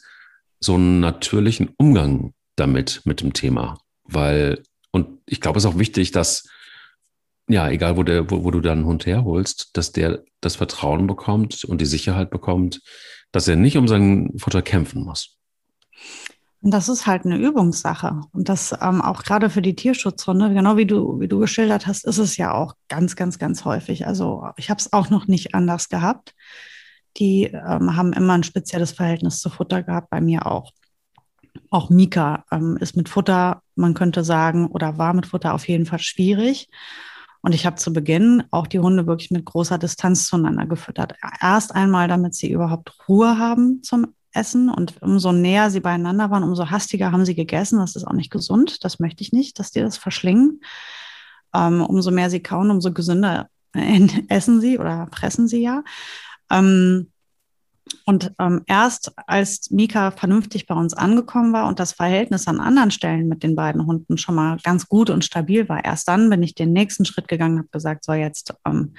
[0.60, 3.78] so einen natürlichen Umgang damit, mit dem Thema.
[4.04, 6.48] Weil, und ich glaube, es ist auch wichtig, dass,
[7.52, 11.64] ja, egal wo, der, wo, wo du deinen Hund herholst, dass der das Vertrauen bekommt
[11.64, 12.80] und die Sicherheit bekommt,
[13.32, 15.36] dass er nicht um sein Futter kämpfen muss.
[16.62, 18.20] Und das ist halt eine Übungssache.
[18.32, 22.04] Und das ähm, auch gerade für die Tierschutzhunde, genau wie du, wie du geschildert hast,
[22.04, 24.06] ist es ja auch ganz, ganz, ganz häufig.
[24.06, 26.34] Also ich habe es auch noch nicht anders gehabt
[27.16, 30.72] die ähm, haben immer ein spezielles Verhältnis zu Futter gehabt, bei mir auch.
[31.70, 35.86] Auch Mika ähm, ist mit Futter, man könnte sagen, oder war mit Futter auf jeden
[35.86, 36.68] Fall schwierig.
[37.42, 41.14] Und ich habe zu Beginn auch die Hunde wirklich mit großer Distanz zueinander gefüttert.
[41.40, 44.68] Erst einmal, damit sie überhaupt Ruhe haben zum Essen.
[44.68, 47.78] Und umso näher sie beieinander waren, umso hastiger haben sie gegessen.
[47.78, 48.84] Das ist auch nicht gesund.
[48.84, 50.60] Das möchte ich nicht, dass die das verschlingen.
[51.54, 53.48] Ähm, umso mehr sie kauen, umso gesünder
[54.28, 55.82] essen sie oder fressen sie ja.
[56.50, 57.10] Ähm,
[58.06, 62.90] und ähm, erst als Mika vernünftig bei uns angekommen war und das Verhältnis an anderen
[62.90, 66.42] Stellen mit den beiden Hunden schon mal ganz gut und stabil war, erst dann bin
[66.42, 68.94] ich den nächsten Schritt gegangen und habe gesagt, so jetzt ähm,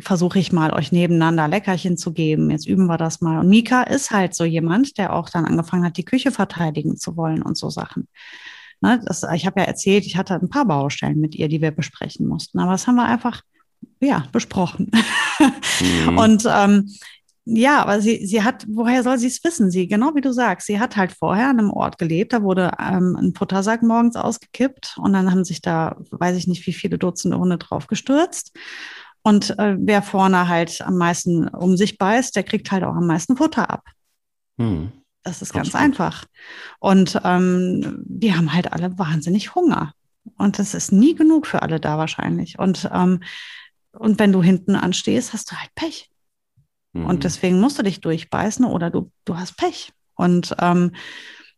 [0.00, 2.50] versuche ich mal euch nebeneinander Leckerchen zu geben.
[2.50, 3.38] Jetzt üben wir das mal.
[3.38, 7.16] Und Mika ist halt so jemand, der auch dann angefangen hat, die Küche verteidigen zu
[7.16, 8.08] wollen und so Sachen.
[8.80, 11.72] Ne, das, ich habe ja erzählt, ich hatte ein paar Baustellen mit ihr, die wir
[11.72, 12.60] besprechen mussten.
[12.60, 13.42] Aber das haben wir einfach
[14.00, 14.90] ja, besprochen.
[15.80, 16.18] Mhm.
[16.18, 16.90] Und ähm,
[17.50, 19.70] ja, aber sie, sie hat, woher soll sie es wissen?
[19.70, 22.72] Sie, genau wie du sagst, sie hat halt vorher an einem Ort gelebt, da wurde
[22.78, 26.98] ähm, ein Futtersack morgens ausgekippt und dann haben sich da, weiß ich nicht, wie viele
[26.98, 28.56] Dutzende Hunde drauf gestürzt.
[29.22, 33.06] Und äh, wer vorne halt am meisten um sich beißt, der kriegt halt auch am
[33.06, 33.84] meisten Futter ab.
[34.56, 34.92] Mhm.
[35.22, 35.84] Das ist ganz Absolut.
[35.84, 36.24] einfach.
[36.78, 39.92] Und ähm, die haben halt alle wahnsinnig Hunger.
[40.36, 42.58] Und das ist nie genug für alle da wahrscheinlich.
[42.58, 43.20] Und ähm,
[43.92, 46.10] und wenn du hinten anstehst, hast du halt Pech.
[46.98, 47.06] Mhm.
[47.06, 49.92] Und deswegen musst du dich durchbeißen oder du, du hast Pech.
[50.14, 50.92] Und ähm,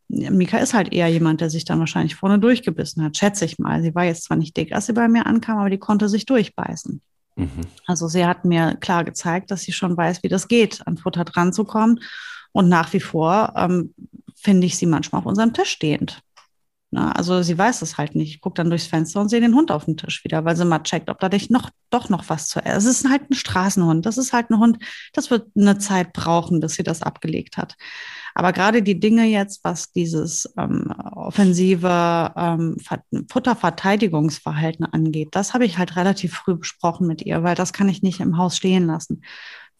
[0.09, 3.83] Mika ist halt eher jemand, der sich dann wahrscheinlich vorne durchgebissen hat, schätze ich mal.
[3.83, 6.26] Sie war jetzt zwar nicht dick, als sie bei mir ankam, aber die konnte sich
[6.26, 7.00] durchbeißen.
[7.37, 7.61] Mhm.
[7.87, 11.24] Also sie hat mir klar gezeigt, dass sie schon weiß, wie das geht, an Futter
[11.24, 12.00] dran zu kommen.
[12.53, 13.94] Und nach wie vor ähm,
[14.35, 16.22] finde ich sie manchmal auf unserem Tisch stehend.
[16.92, 18.35] Na, also sie weiß es halt nicht.
[18.35, 20.64] Ich gucke dann durchs Fenster und sehe den Hund auf dem Tisch wieder, weil sie
[20.64, 22.79] mal checkt, ob da noch, doch noch was zu essen.
[22.79, 24.07] Es ist halt ein Straßenhund.
[24.07, 24.79] Das ist halt ein Hund,
[25.12, 27.76] das wird eine Zeit brauchen, bis sie das abgelegt hat.
[28.35, 32.76] Aber gerade die Dinge jetzt, was dieses ähm, offensive ähm,
[33.31, 38.03] Futterverteidigungsverhalten angeht, das habe ich halt relativ früh besprochen mit ihr, weil das kann ich
[38.03, 39.22] nicht im Haus stehen lassen.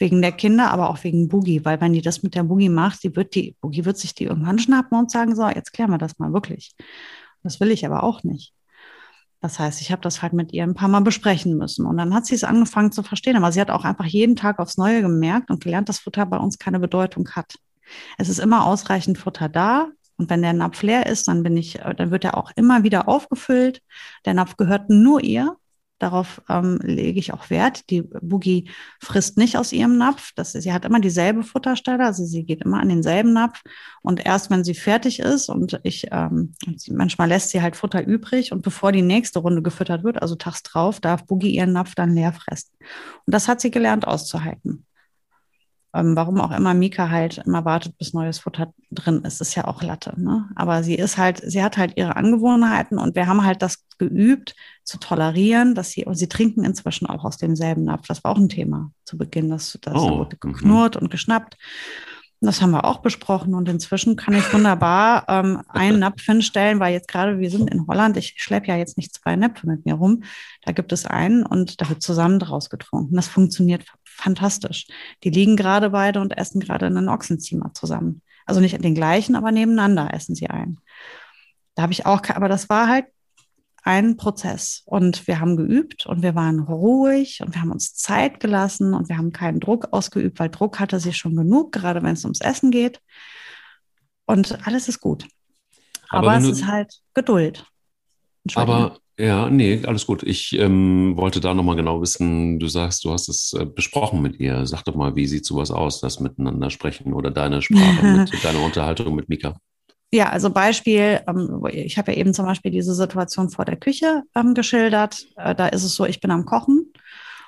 [0.00, 3.04] Wegen der Kinder, aber auch wegen Boogie, weil wenn die das mit der Boogie macht,
[3.04, 5.98] die wird die, Boogie wird sich die irgendwann schnappen und sagen, so, jetzt klären wir
[5.98, 6.74] das mal wirklich.
[7.42, 8.52] Das will ich aber auch nicht.
[9.40, 11.86] Das heißt, ich habe das halt mit ihr ein paar Mal besprechen müssen.
[11.86, 13.36] Und dann hat sie es angefangen zu verstehen.
[13.36, 16.36] Aber sie hat auch einfach jeden Tag aufs Neue gemerkt und gelernt, dass Futter bei
[16.36, 17.54] uns keine Bedeutung hat.
[18.18, 19.88] Es ist immer ausreichend Futter da.
[20.16, 22.82] Und wenn der Napf leer ist, dann bin ich, äh, dann wird er auch immer
[22.82, 23.80] wieder aufgefüllt.
[24.26, 25.56] Der Napf gehört nur ihr.
[26.00, 27.90] Darauf ähm, lege ich auch Wert.
[27.90, 30.32] Die Boogie frisst nicht aus ihrem Napf.
[30.34, 33.60] Das, sie hat immer dieselbe Futterstelle, also sie geht immer an denselben Napf.
[34.02, 36.54] Und erst wenn sie fertig ist und ich, ähm,
[36.88, 40.62] manchmal lässt sie halt Futter übrig und bevor die nächste Runde gefüttert wird, also tags
[40.62, 42.70] drauf, darf Boogie ihren Napf dann leer fressen.
[43.26, 44.86] Und das hat sie gelernt auszuhalten
[45.92, 49.66] ähm, warum auch immer Mika halt immer wartet, bis neues Futter drin ist, ist ja
[49.66, 50.18] auch Latte.
[50.20, 50.48] Ne?
[50.55, 54.55] Aber sie ist halt, sie hat halt ihre Angewohnheiten und wir haben halt das geübt,
[54.85, 58.07] zu tolerieren, dass sie, und sie trinken inzwischen auch aus demselben Napf.
[58.07, 60.53] Das war auch ein Thema zu Beginn, dass das oh, wurde mhm.
[60.53, 61.57] geknurrt und geschnappt.
[62.42, 66.94] Das haben wir auch besprochen und inzwischen kann ich wunderbar ähm, einen Napf hinstellen, weil
[66.94, 69.94] jetzt gerade wir sind in Holland, ich schleppe ja jetzt nicht zwei Näpfe mit mir
[69.94, 70.22] rum,
[70.62, 73.14] da gibt es einen und da wird zusammen draus getrunken.
[73.14, 73.85] Das funktioniert
[74.20, 74.87] fantastisch.
[75.24, 78.22] Die liegen gerade beide und essen gerade einen Ochsenzimmer zusammen.
[78.46, 80.78] Also nicht den gleichen, aber nebeneinander essen sie ein.
[81.74, 83.06] Da habe ich auch, aber das war halt
[83.83, 88.40] ein Prozess und wir haben geübt und wir waren ruhig und wir haben uns Zeit
[88.40, 92.12] gelassen und wir haben keinen Druck ausgeübt, weil Druck hatte sie schon genug, gerade wenn
[92.12, 93.00] es ums Essen geht.
[94.26, 95.26] Und alles ist gut.
[96.11, 97.64] Aber, aber es ist halt Geduld.
[98.54, 100.22] Aber ja, nee, alles gut.
[100.22, 104.40] Ich ähm, wollte da nochmal genau wissen, du sagst, du hast es äh, besprochen mit
[104.40, 104.66] ihr.
[104.66, 108.61] Sag doch mal, wie sieht sowas aus, das Miteinander sprechen oder deine Sprache, mit, deine
[108.61, 109.56] Unterhaltung mit Mika?
[110.12, 114.22] Ja, also Beispiel, ähm, ich habe ja eben zum Beispiel diese Situation vor der Küche
[114.35, 115.26] ähm, geschildert.
[115.37, 116.92] Äh, da ist es so, ich bin am Kochen.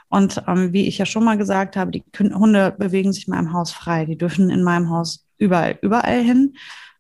[0.09, 3.55] Und ähm, wie ich ja schon mal gesagt habe, die Hunde bewegen sich in meinem
[3.55, 4.05] Haus frei.
[4.05, 6.55] Die dürfen in meinem Haus überall, überall hin.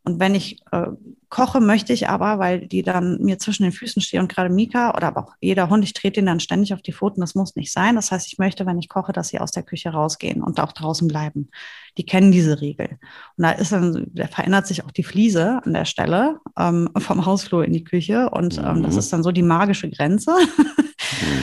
[0.04, 0.88] Und wenn ich äh,
[1.28, 4.94] koche, möchte ich aber, weil die dann mir zwischen den Füßen stehen und gerade Mika
[4.96, 7.54] oder aber auch jeder Hund, ich trete ihn dann ständig auf die Pfoten, das muss
[7.54, 7.94] nicht sein.
[7.94, 10.72] Das heißt, ich möchte, wenn ich koche, dass sie aus der Küche rausgehen und auch
[10.72, 11.50] draußen bleiben.
[11.98, 12.98] Die kennen diese Regel.
[13.36, 17.24] Und da ist dann, da verändert sich auch die Fliese an der Stelle ähm, vom
[17.24, 18.98] Hausflur in die Küche und ähm, das mhm.
[18.98, 20.32] ist dann so die magische Grenze.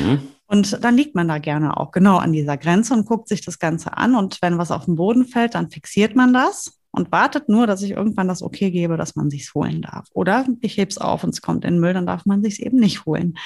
[0.03, 0.19] mhm.
[0.51, 3.59] Und dann liegt man da gerne auch genau an dieser Grenze und guckt sich das
[3.59, 4.15] Ganze an.
[4.15, 7.81] Und wenn was auf den Boden fällt, dann fixiert man das und wartet nur, dass
[7.81, 10.07] ich irgendwann das Okay gebe, dass man sich's holen darf.
[10.13, 12.77] Oder ich heb's auf und es kommt in den Müll, dann darf man sich's eben
[12.77, 13.37] nicht holen.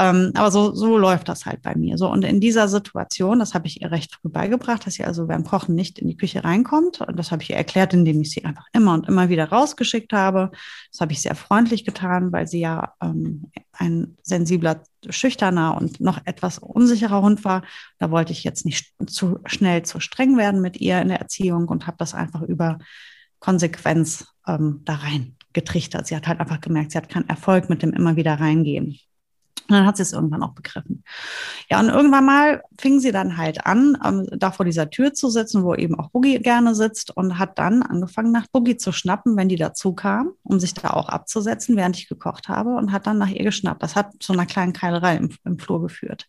[0.00, 1.98] Ähm, aber so, so läuft das halt bei mir.
[1.98, 5.26] So, und in dieser Situation, das habe ich ihr recht früh beigebracht, dass sie also
[5.26, 7.00] beim Kochen nicht in die Küche reinkommt.
[7.00, 10.12] Und das habe ich ihr erklärt, indem ich sie einfach immer und immer wieder rausgeschickt
[10.12, 10.52] habe.
[10.92, 16.20] Das habe ich sehr freundlich getan, weil sie ja ähm, ein sensibler, schüchterner und noch
[16.24, 17.62] etwas unsicherer Hund war.
[17.98, 21.66] Da wollte ich jetzt nicht zu schnell zu streng werden mit ihr in der Erziehung
[21.66, 22.78] und habe das einfach über
[23.40, 26.06] Konsequenz ähm, da rein getrichtert.
[26.06, 28.98] Sie hat halt einfach gemerkt, sie hat keinen Erfolg mit dem immer wieder reingehen.
[29.68, 31.04] Und dann hat sie es irgendwann auch begriffen.
[31.70, 35.28] Ja, und irgendwann mal fing sie dann halt an, ähm, da vor dieser Tür zu
[35.28, 39.36] sitzen, wo eben auch Boogie gerne sitzt und hat dann angefangen, nach Boogie zu schnappen,
[39.36, 43.06] wenn die dazu kam, um sich da auch abzusetzen, während ich gekocht habe und hat
[43.06, 43.82] dann nach ihr geschnappt.
[43.82, 46.28] Das hat zu einer kleinen Keilerei im, im Flur geführt.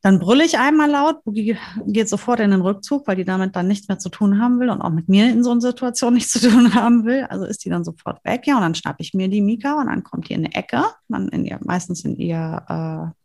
[0.00, 1.56] Dann brülle ich einmal laut, Boogie
[1.86, 4.70] geht sofort in den Rückzug, weil die damit dann nichts mehr zu tun haben will
[4.70, 7.24] und auch mit mir in so einer Situation nichts zu tun haben will.
[7.24, 9.86] Also ist die dann sofort weg, ja, und dann schnappe ich mir die Mika und
[9.88, 13.18] dann kommt die in eine Ecke, dann in ihr, meistens in ihr, äh,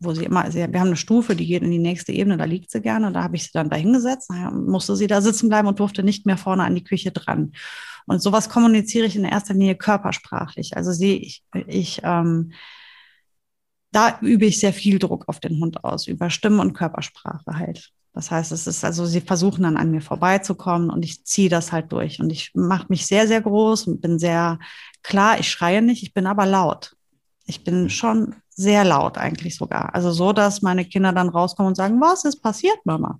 [0.00, 2.44] wo sie immer, sie, wir haben eine Stufe, die geht in die nächste Ebene, da
[2.44, 5.48] liegt sie gerne, da habe ich sie dann da hingesetzt, naja, musste sie da sitzen
[5.48, 7.52] bleiben und durfte nicht mehr vorne an die Küche dran.
[8.06, 10.76] Und sowas kommuniziere ich in erster Linie körpersprachlich.
[10.76, 12.52] Also sehe ich, ich ähm,
[13.90, 17.92] da übe ich sehr viel Druck auf den Hund aus, über Stimme und Körpersprache halt.
[18.12, 21.72] Das heißt, es ist also, sie versuchen dann an mir vorbeizukommen und ich ziehe das
[21.72, 22.20] halt durch.
[22.20, 24.58] Und ich mache mich sehr, sehr groß und bin sehr
[25.02, 26.96] klar, ich schreie nicht, ich bin aber laut.
[27.44, 27.90] Ich bin mhm.
[27.90, 29.94] schon sehr laut eigentlich sogar.
[29.94, 33.18] Also so, dass meine Kinder dann rauskommen und sagen, was ist passiert, Mama?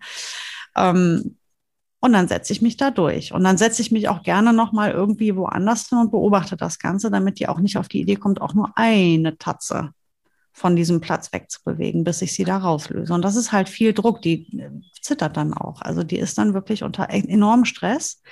[0.77, 1.37] Ähm,
[2.01, 3.33] und dann setze ich mich da durch.
[3.33, 7.11] Und dann setze ich mich auch gerne nochmal irgendwie woanders hin und beobachte das Ganze,
[7.11, 9.93] damit die auch nicht auf die Idee kommt, auch nur eine Tatze
[10.59, 13.15] von diesem Platz wegzubewegen, bis ich sie da rauslöse.
[13.15, 15.81] Und das ist halt viel Druck, die äh, zittert dann auch.
[15.83, 18.23] Also die ist dann wirklich unter e-, enormem Stress.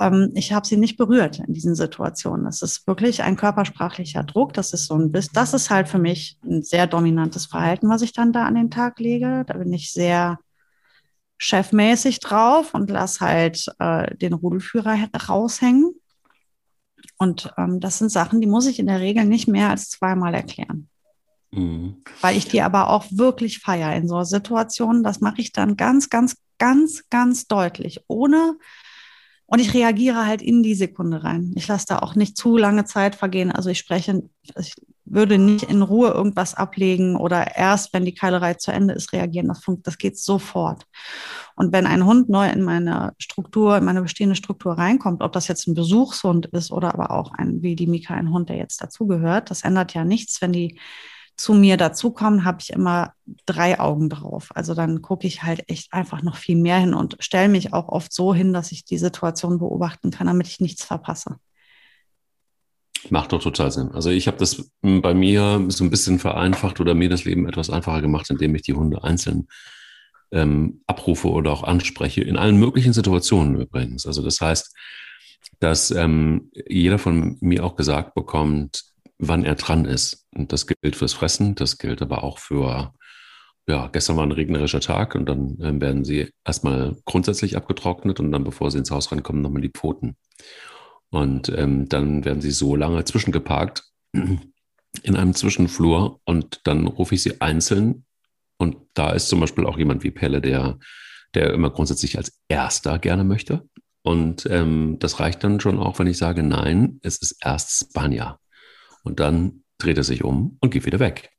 [0.00, 2.44] Ähm, ich habe sie nicht berührt in diesen Situationen.
[2.44, 4.52] Das ist wirklich ein körpersprachlicher Druck.
[4.54, 8.02] Das ist so ein bisschen, das ist halt für mich ein sehr dominantes Verhalten, was
[8.02, 9.44] ich dann da an den Tag lege.
[9.46, 10.38] Da bin ich sehr
[11.38, 15.94] chefmäßig drauf und lass halt äh, den Rudelführer raushängen.
[17.18, 20.34] Und ähm, das sind Sachen, die muss ich in der Regel nicht mehr als zweimal
[20.34, 20.88] erklären.
[21.54, 22.02] Mhm.
[22.20, 25.02] Weil ich die aber auch wirklich feiere in so Situationen.
[25.02, 28.56] Das mache ich dann ganz, ganz, ganz, ganz deutlich, ohne
[29.46, 31.52] und ich reagiere halt in die Sekunde rein.
[31.54, 33.52] Ich lasse da auch nicht zu lange Zeit vergehen.
[33.52, 34.22] Also ich spreche,
[34.58, 39.12] ich würde nicht in Ruhe irgendwas ablegen oder erst, wenn die Keilerei zu Ende ist,
[39.12, 39.48] reagieren.
[39.48, 40.86] Das, das geht sofort.
[41.56, 45.46] Und wenn ein Hund neu in meine Struktur, in meine bestehende Struktur reinkommt, ob das
[45.46, 48.80] jetzt ein Besuchshund ist oder aber auch ein, wie die Mika, ein Hund, der jetzt
[48.82, 50.78] dazugehört, das ändert ja nichts, wenn die
[51.36, 53.12] zu mir dazukommen, habe ich immer
[53.46, 54.48] drei Augen drauf.
[54.54, 57.88] Also dann gucke ich halt echt einfach noch viel mehr hin und stelle mich auch
[57.88, 61.36] oft so hin, dass ich die Situation beobachten kann, damit ich nichts verpasse.
[63.10, 63.90] Macht doch total Sinn.
[63.92, 67.68] Also ich habe das bei mir so ein bisschen vereinfacht oder mir das Leben etwas
[67.68, 69.48] einfacher gemacht, indem ich die Hunde einzeln
[70.32, 74.06] ähm, abrufe oder auch anspreche, in allen möglichen Situationen übrigens.
[74.06, 74.74] Also das heißt,
[75.60, 80.26] dass ähm, jeder von mir auch gesagt bekommt, wann er dran ist.
[80.34, 82.92] Und das gilt fürs Fressen, das gilt aber auch für,
[83.68, 88.32] ja, gestern war ein regnerischer Tag und dann ähm, werden sie erstmal grundsätzlich abgetrocknet und
[88.32, 90.16] dann, bevor sie ins Haus reinkommen, nochmal die Pfoten.
[91.10, 97.22] Und ähm, dann werden sie so lange zwischengeparkt in einem Zwischenflur und dann rufe ich
[97.22, 98.04] sie einzeln.
[98.58, 100.78] Und da ist zum Beispiel auch jemand wie Pelle, der,
[101.34, 103.68] der immer grundsätzlich als Erster gerne möchte.
[104.02, 108.38] Und ähm, das reicht dann schon auch, wenn ich sage, nein, es ist erst Spanier.
[109.04, 111.30] Und dann dreht er sich um und geht wieder weg.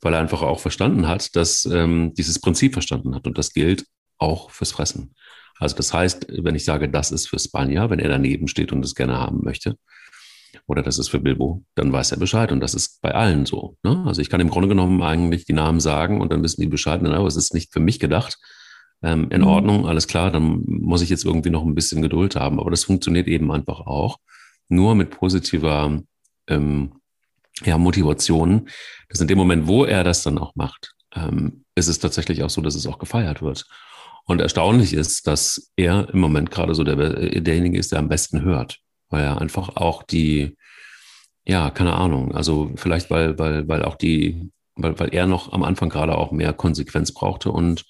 [0.00, 3.26] Weil er einfach auch verstanden hat, dass ähm, dieses Prinzip verstanden hat.
[3.26, 3.84] Und das gilt
[4.16, 5.14] auch fürs Fressen.
[5.58, 8.82] Also das heißt, wenn ich sage, das ist für Spanier, wenn er daneben steht und
[8.82, 9.76] es gerne haben möchte,
[10.66, 12.50] oder das ist für Bilbo, dann weiß er Bescheid.
[12.52, 13.76] Und das ist bei allen so.
[13.82, 14.02] Ne?
[14.06, 17.04] Also ich kann im Grunde genommen eigentlich die Namen sagen und dann wissen die Bescheid,
[17.04, 18.38] aber es ist nicht für mich gedacht.
[19.02, 19.46] Ähm, in mhm.
[19.46, 22.60] Ordnung, alles klar, dann muss ich jetzt irgendwie noch ein bisschen Geduld haben.
[22.60, 24.18] Aber das funktioniert eben einfach auch
[24.68, 26.00] nur mit positiver
[26.46, 26.92] ähm,
[27.64, 28.68] ja, Motivation,
[29.08, 32.50] dass in dem Moment, wo er das dann auch macht, ähm, ist es tatsächlich auch
[32.50, 33.66] so, dass es auch gefeiert wird.
[34.24, 38.42] Und erstaunlich ist, dass er im Moment gerade so der, derjenige ist, der am besten
[38.42, 40.56] hört, weil er einfach auch die,
[41.46, 45.64] ja, keine Ahnung, also vielleicht weil, weil, weil auch die, weil, weil er noch am
[45.64, 47.84] Anfang gerade auch mehr Konsequenz brauchte und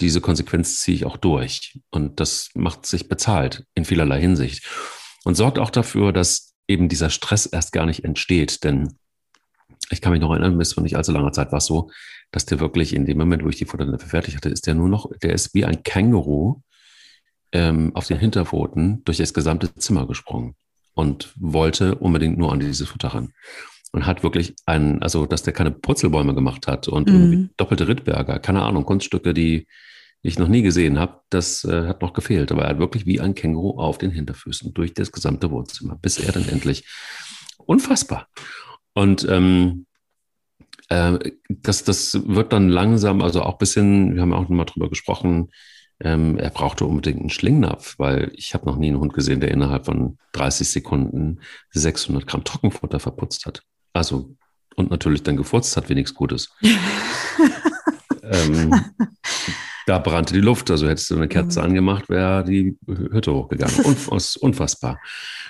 [0.00, 1.80] diese Konsequenz ziehe ich auch durch.
[1.90, 4.64] Und das macht sich bezahlt in vielerlei Hinsicht
[5.24, 8.64] und sorgt auch dafür, dass eben dieser Stress erst gar nicht entsteht.
[8.64, 8.94] Denn
[9.90, 11.90] ich kann mich noch erinnern, bis vor nicht allzu langer Zeit war es so,
[12.30, 14.88] dass der wirklich in dem Moment, wo ich die Futternäpfe fertig hatte, ist der nur
[14.88, 16.62] noch, der ist wie ein Känguru
[17.52, 20.54] ähm, auf den Hinterpfoten durch das gesamte Zimmer gesprungen
[20.94, 23.32] und wollte unbedingt nur an dieses Futter ran.
[23.92, 27.14] Und hat wirklich einen, also dass der keine Purzelbäume gemacht hat und mhm.
[27.14, 29.68] irgendwie doppelte Rittberger, keine Ahnung, Kunststücke, die
[30.24, 32.50] ich noch nie gesehen habe, das äh, hat noch gefehlt.
[32.50, 36.18] Aber er hat wirklich wie ein Känguru auf den Hinterfüßen durch das gesamte Wohnzimmer, bis
[36.18, 36.86] er dann endlich
[37.58, 38.28] unfassbar.
[38.94, 39.84] Und ähm,
[40.88, 41.18] äh,
[41.50, 45.50] das, das wird dann langsam, also auch ein bisschen, wir haben auch nochmal drüber gesprochen,
[46.00, 49.50] ähm, er brauchte unbedingt einen Schlingnapf, weil ich habe noch nie einen Hund gesehen, der
[49.50, 53.62] innerhalb von 30 Sekunden 600 Gramm Trockenfutter verputzt hat.
[53.92, 54.34] Also,
[54.74, 56.50] und natürlich dann gefurzt hat, wie nichts Gutes.
[58.22, 58.74] ähm,
[59.86, 60.70] da brannte die Luft.
[60.70, 61.66] Also hättest du eine Kerze mhm.
[61.66, 63.80] angemacht, wäre die Hütte hochgegangen.
[63.84, 65.00] Unfass, unfassbar.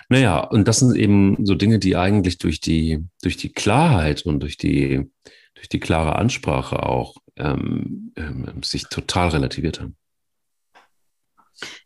[0.09, 4.40] Naja, und das sind eben so Dinge, die eigentlich durch die, durch die Klarheit und
[4.40, 5.11] durch die,
[5.55, 9.97] durch die klare Ansprache auch ähm, ähm, sich total relativiert haben.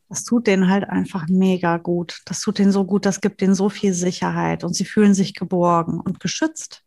[0.09, 2.21] Das tut denen halt einfach mega gut.
[2.25, 5.35] Das tut denen so gut, das gibt denen so viel Sicherheit und sie fühlen sich
[5.35, 6.83] geborgen und geschützt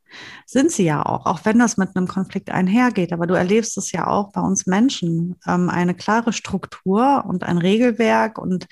[0.45, 3.13] sind sie ja auch, auch wenn das mit einem Konflikt einhergeht.
[3.13, 7.57] Aber du erlebst es ja auch bei uns Menschen, ähm, eine klare Struktur und ein
[7.57, 8.67] Regelwerk und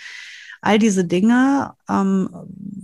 [0.62, 2.30] all diese Dinge ähm,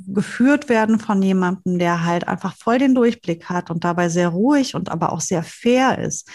[0.08, 4.76] geführt werden von jemandem, der halt einfach voll den Durchblick hat und dabei sehr ruhig
[4.76, 6.30] und aber auch sehr fair ist.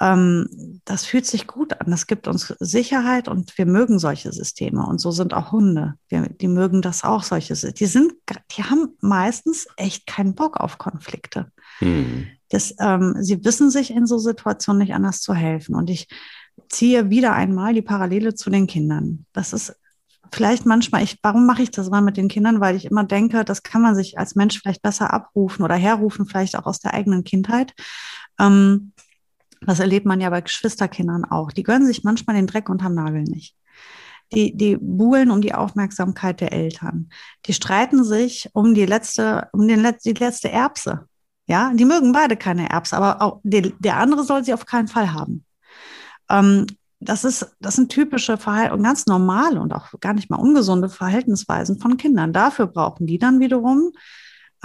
[0.00, 1.90] Ähm, das fühlt sich gut an.
[1.90, 4.86] Das gibt uns Sicherheit und wir mögen solche Systeme.
[4.86, 5.94] Und so sind auch Hunde.
[6.08, 7.54] Wir, die mögen das auch, solche.
[7.72, 8.12] Die sind,
[8.56, 11.50] die haben meistens echt keinen Bock auf Konflikte.
[11.80, 12.28] Mhm.
[12.48, 15.74] Das, ähm, sie wissen sich in so Situationen nicht anders zu helfen.
[15.74, 16.08] Und ich
[16.68, 19.26] ziehe wieder einmal die Parallele zu den Kindern.
[19.32, 19.74] Das ist
[20.32, 22.60] vielleicht manchmal, ich, warum mache ich das mal mit den Kindern?
[22.60, 26.26] Weil ich immer denke, das kann man sich als Mensch vielleicht besser abrufen oder herrufen,
[26.26, 27.74] vielleicht auch aus der eigenen Kindheit.
[28.38, 28.92] Ähm,
[29.60, 31.52] das erlebt man ja bei Geschwisterkindern auch.
[31.52, 33.56] Die gönnen sich manchmal den Dreck unterm Nagel nicht.
[34.32, 37.10] Die, die buhlen um die Aufmerksamkeit der Eltern.
[37.46, 41.06] Die streiten sich um die letzte, um den, die letzte Erbse.
[41.46, 44.88] Ja, die mögen beide keine Erbs, aber auch die, der andere soll sie auf keinen
[44.88, 45.46] Fall haben.
[46.28, 46.66] Ähm,
[47.00, 51.78] das ist, das sind typische Verhalten ganz normale und auch gar nicht mal ungesunde Verhaltensweisen
[51.78, 52.32] von Kindern.
[52.32, 53.92] Dafür brauchen die dann wiederum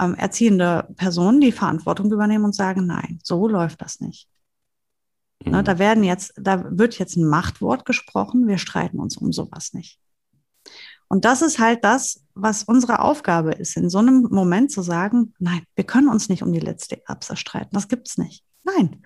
[0.00, 4.28] ähm, erziehende Personen, die Verantwortung übernehmen und sagen, nein, so läuft das nicht.
[5.44, 5.64] Ne, mhm.
[5.64, 8.46] Da werden jetzt, da wird jetzt ein Machtwort gesprochen.
[8.46, 9.98] Wir streiten uns um sowas nicht.
[11.08, 15.34] Und das ist halt das, was unsere Aufgabe ist, in so einem Moment zu sagen,
[15.38, 17.70] nein, wir können uns nicht um die letzte Erbse streiten.
[17.72, 18.42] Das gibt's nicht.
[18.64, 19.02] Nein.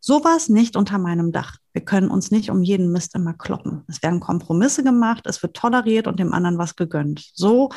[0.00, 1.56] Sowas nicht unter meinem Dach.
[1.72, 3.84] Wir können uns nicht um jeden Mist immer kloppen.
[3.88, 7.30] Es werden Kompromisse gemacht, es wird toleriert und dem anderen was gegönnt.
[7.34, 7.70] So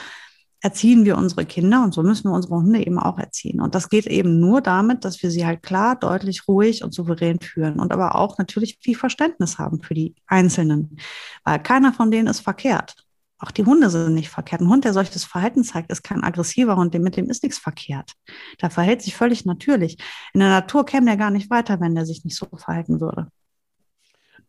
[0.62, 3.60] erziehen wir unsere Kinder und so müssen wir unsere Hunde eben auch erziehen.
[3.60, 7.40] Und das geht eben nur damit, dass wir sie halt klar, deutlich, ruhig und souverän
[7.40, 10.98] führen und aber auch natürlich viel Verständnis haben für die Einzelnen,
[11.44, 12.96] weil keiner von denen ist verkehrt.
[13.40, 14.62] Auch die Hunde sind nicht verkehrt.
[14.62, 18.14] Ein Hund, der solches Verhalten zeigt, ist kein aggressiver Hund, mit dem ist nichts verkehrt.
[18.62, 19.98] Der verhält sich völlig natürlich.
[20.34, 23.30] In der Natur käme der gar nicht weiter, wenn der sich nicht so verhalten würde.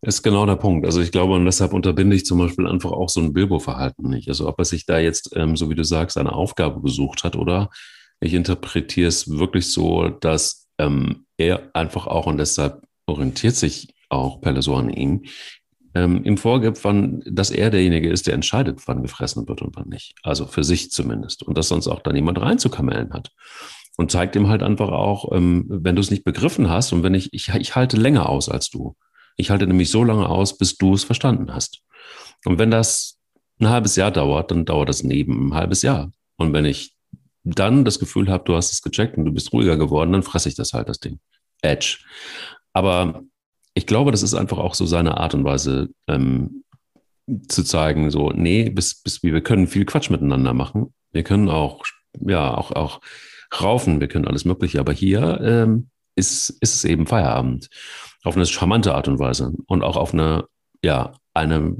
[0.04, 0.84] Ist genau der Punkt.
[0.84, 4.28] Also ich glaube, und deshalb unterbinde ich zum Beispiel einfach auch so ein Bilbo-Verhalten nicht.
[4.28, 7.36] Also ob er sich da jetzt, ähm, so wie du sagst, eine Aufgabe gesucht hat
[7.36, 7.70] oder
[8.20, 14.40] ich interpretiere es wirklich so, dass ähm, er einfach auch, und deshalb orientiert sich auch
[14.40, 15.22] Pelle so an ihm,
[15.94, 19.88] ähm, ihm vorgibt, wann, dass er derjenige ist, der entscheidet, wann gefressen wird und wann
[19.88, 20.14] nicht.
[20.24, 21.44] Also für sich zumindest.
[21.44, 23.30] Und dass sonst auch da niemand reinzukamellen hat.
[23.96, 27.14] Und zeigt ihm halt einfach auch, ähm, wenn du es nicht begriffen hast und wenn
[27.14, 28.96] ich, ich, ich halte länger aus als du.
[29.36, 31.82] Ich halte nämlich so lange aus, bis du es verstanden hast.
[32.44, 33.18] Und wenn das
[33.60, 36.10] ein halbes Jahr dauert, dann dauert das neben ein halbes Jahr.
[36.36, 36.94] Und wenn ich
[37.44, 40.48] dann das Gefühl habe, du hast es gecheckt und du bist ruhiger geworden, dann fresse
[40.48, 41.18] ich das halt, das Ding.
[41.60, 41.98] Edge.
[42.72, 43.22] Aber
[43.74, 46.64] ich glaube, das ist einfach auch so seine Art und Weise ähm,
[47.48, 50.92] zu zeigen, so, nee, bis, bis wir können viel Quatsch miteinander machen.
[51.12, 51.84] Wir können auch,
[52.20, 53.00] ja, auch, auch
[53.60, 57.68] raufen, wir können alles Mögliche, aber hier ähm, ist, ist es eben Feierabend
[58.22, 60.44] auf eine charmante Art und Weise und auch auf eine,
[60.82, 61.74] ja, eine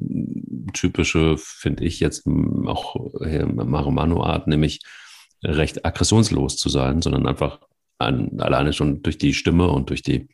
[0.72, 4.80] typische, finde ich jetzt auch Maromano-Art, nämlich
[5.44, 7.60] recht aggressionslos zu sein, sondern einfach
[7.98, 10.28] an, alleine schon durch die Stimme und durch die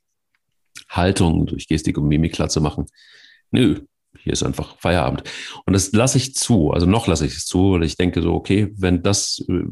[0.88, 2.86] Haltung, durch Gestik und Mimik klar zu machen,
[3.50, 3.80] nö,
[4.18, 5.24] hier ist einfach Feierabend.
[5.66, 8.34] Und das lasse ich zu, also noch lasse ich es zu, weil ich denke so,
[8.34, 9.62] okay, wenn das äh,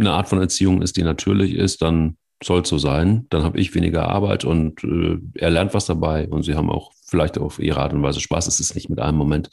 [0.00, 3.26] eine Art von Erziehung ist, die natürlich ist, dann soll so sein.
[3.30, 6.92] Dann habe ich weniger Arbeit und äh, er lernt was dabei und sie haben auch
[7.06, 8.46] vielleicht auf ihre Art und Weise Spaß.
[8.46, 9.50] Es ist nicht mit einem Moment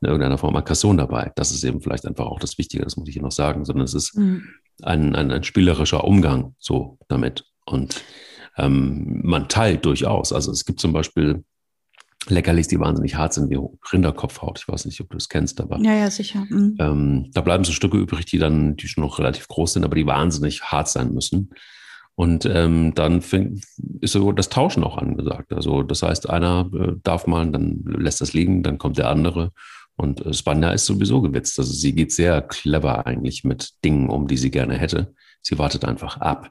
[0.00, 1.32] in irgendeiner Form Aggression dabei.
[1.36, 3.84] Das ist eben vielleicht einfach auch das Wichtige, das muss ich hier noch sagen, sondern
[3.84, 4.44] es ist mhm.
[4.82, 7.44] ein, ein, ein, spielerischer Umgang so damit.
[7.64, 8.02] Und
[8.56, 10.32] ähm, man teilt durchaus.
[10.32, 11.44] Also es gibt zum Beispiel
[12.28, 13.58] Leckerlis, die wahnsinnig hart sind, wie
[13.92, 14.58] Rinderkopfhaut.
[14.58, 15.78] Ich weiß nicht, ob du es kennst, aber.
[15.80, 16.46] Ja, ja, sicher.
[16.48, 16.76] Mhm.
[16.78, 19.94] Ähm, da bleiben so Stücke übrig, die dann, die schon noch relativ groß sind, aber
[19.94, 21.50] die wahnsinnig hart sein müssen.
[22.16, 23.60] Und ähm, dann fing,
[24.00, 25.52] ist so das Tauschen auch angesagt.
[25.52, 29.50] Also das heißt, einer äh, darf mal, dann lässt das liegen, dann kommt der andere.
[29.96, 31.58] Und äh, Spanja ist sowieso gewitzt.
[31.58, 35.12] Also sie geht sehr clever eigentlich mit Dingen um, die sie gerne hätte.
[35.42, 36.50] Sie wartet einfach ab.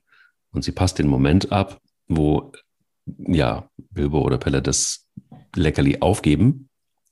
[0.51, 2.51] Und sie passt den Moment ab, wo
[3.05, 5.07] ja, Bilbo oder Pelle das
[5.55, 6.69] Leckerli aufgeben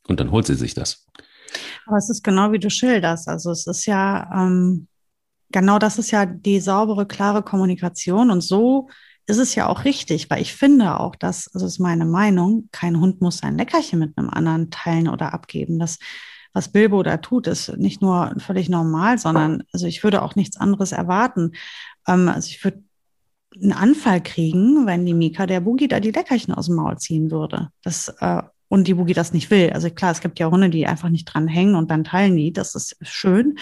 [0.08, 1.06] und dann holt sie sich das.
[1.86, 3.28] Aber es ist genau wie du schilderst.
[3.28, 4.88] Also es ist ja, ähm,
[5.52, 8.32] genau das ist ja die saubere, klare Kommunikation.
[8.32, 8.90] Und so
[9.28, 13.00] ist es ja auch richtig, weil ich finde auch, dass, das ist meine Meinung, kein
[13.00, 15.80] Hund muss sein Leckerchen mit einem anderen teilen oder abgeben.
[15.80, 16.00] Das,
[16.54, 20.58] was Bilbo da tut, ist nicht nur völlig normal, sondern also ich würde auch nichts
[20.58, 21.52] anderes erwarten.
[22.08, 22.84] Ähm, also ich würde
[23.56, 27.32] einen Anfall kriegen, wenn die Mika der Boogie da die Leckerchen aus dem Maul ziehen
[27.32, 27.70] würde.
[27.84, 29.72] Das, äh, und die Boogie das nicht will.
[29.72, 32.54] Also klar, es gibt ja Hunde, die einfach nicht dran hängen und dann teilen die.
[32.54, 33.58] Das ist schön.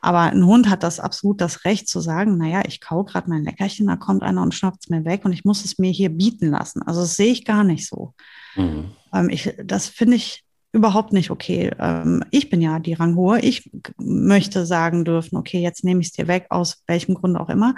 [0.00, 3.44] Aber ein Hund hat das absolut das Recht zu sagen, naja, ich kau gerade mein
[3.44, 6.10] Leckerchen, da kommt einer und schnappt es mir weg und ich muss es mir hier
[6.10, 6.82] bieten lassen.
[6.82, 8.14] Also das sehe ich gar nicht so.
[8.54, 8.92] Mhm.
[9.12, 11.70] Ähm, ich, das finde ich überhaupt nicht okay.
[11.78, 13.40] Ähm, ich bin ja die Ranghohe.
[13.40, 17.48] Ich möchte sagen dürfen, okay, jetzt nehme ich es dir weg, aus welchem Grund auch
[17.48, 17.74] immer.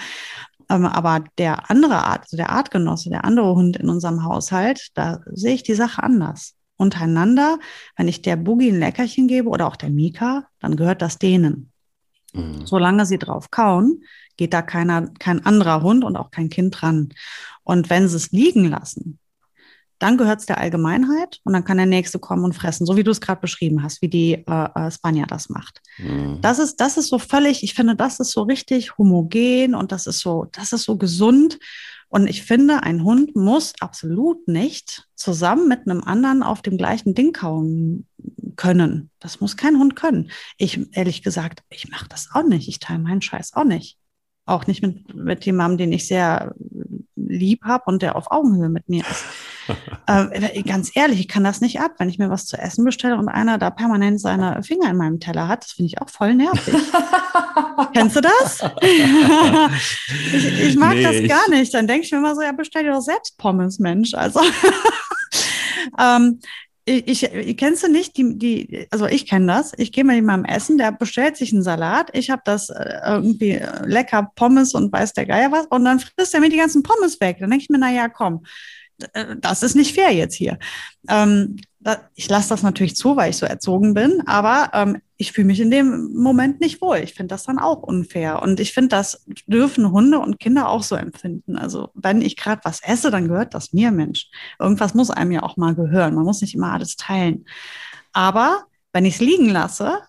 [0.68, 5.20] Ähm, aber der andere Art, also der Artgenosse, der andere Hund in unserem Haushalt, da
[5.26, 6.54] sehe ich die Sache anders.
[6.76, 7.58] Untereinander,
[7.96, 11.72] wenn ich der Boogie ein Leckerchen gebe oder auch der Mika, dann gehört das denen.
[12.32, 12.66] Mhm.
[12.66, 14.04] Solange sie drauf kauen,
[14.36, 17.10] geht da keiner, kein anderer Hund und auch kein Kind dran.
[17.64, 19.18] Und wenn sie es liegen lassen,
[19.98, 23.02] dann gehört es der Allgemeinheit und dann kann der Nächste kommen und fressen, so wie
[23.02, 25.80] du es gerade beschrieben hast, wie die äh, äh, Spanier das macht.
[25.98, 26.38] Mhm.
[26.40, 30.06] Das ist, das ist so völlig, ich finde, das ist so richtig homogen und das
[30.06, 31.58] ist so, das ist so gesund.
[32.10, 37.14] Und ich finde, ein Hund muss absolut nicht zusammen mit einem anderen auf dem gleichen
[37.14, 38.07] Ding kauen
[38.58, 39.10] können.
[39.20, 40.30] Das muss kein Hund können.
[40.58, 42.68] Ich, ehrlich gesagt, ich mache das auch nicht.
[42.68, 43.96] Ich teile meinen Scheiß auch nicht.
[44.44, 46.54] Auch nicht mit, mit jemandem, den ich sehr
[47.14, 49.24] lieb habe und der auf Augenhöhe mit mir ist.
[50.06, 53.16] äh, ganz ehrlich, ich kann das nicht ab, wenn ich mir was zu essen bestelle
[53.16, 55.64] und einer da permanent seine Finger in meinem Teller hat.
[55.64, 56.74] Das finde ich auch voll nervig.
[57.94, 58.60] Kennst du das?
[60.32, 61.72] ich, ich, mag nee, das gar nicht.
[61.74, 64.14] Dann denke ich mir immer so, ja, bestell dir doch selbst Pommes, Mensch.
[64.14, 64.40] Also
[65.98, 66.40] ähm,
[66.88, 69.72] ich, ich kennst du nicht die, die also ich kenne das.
[69.76, 72.10] Ich gehe mal jemandem essen, der bestellt sich einen Salat.
[72.14, 76.34] Ich habe das äh, irgendwie lecker Pommes und weiß der Geier was und dann frisst
[76.34, 77.38] er mir die ganzen Pommes weg.
[77.40, 78.48] Dann denke ich mir, na ja, komm, äh,
[79.40, 80.58] das ist nicht fair jetzt hier.
[81.08, 81.56] Ähm,
[82.14, 85.60] ich lasse das natürlich zu, weil ich so erzogen bin, aber ähm, ich fühle mich
[85.60, 86.98] in dem Moment nicht wohl.
[86.98, 88.42] Ich finde das dann auch unfair.
[88.42, 91.56] Und ich finde, das dürfen Hunde und Kinder auch so empfinden.
[91.56, 94.28] Also wenn ich gerade was esse, dann gehört das mir, Mensch.
[94.58, 96.14] Irgendwas muss einem ja auch mal gehören.
[96.14, 97.46] Man muss nicht immer alles teilen.
[98.12, 100.00] Aber wenn ich es liegen lasse,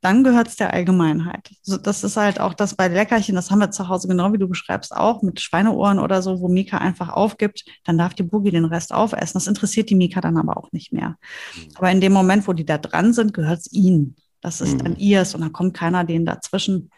[0.00, 1.50] dann gehört es der Allgemeinheit.
[1.62, 4.38] So, das ist halt auch das bei Leckerchen, das haben wir zu Hause genau wie
[4.38, 8.50] du beschreibst, auch mit Schweineohren oder so, wo Mika einfach aufgibt, dann darf die Boogie
[8.50, 9.34] den Rest aufessen.
[9.34, 11.16] Das interessiert die Mika dann aber auch nicht mehr.
[11.56, 11.68] Mhm.
[11.74, 14.14] Aber in dem Moment, wo die da dran sind, gehört es ihnen.
[14.40, 14.78] Das ist mhm.
[14.78, 16.90] dann ihrs und dann kommt keiner denen dazwischen.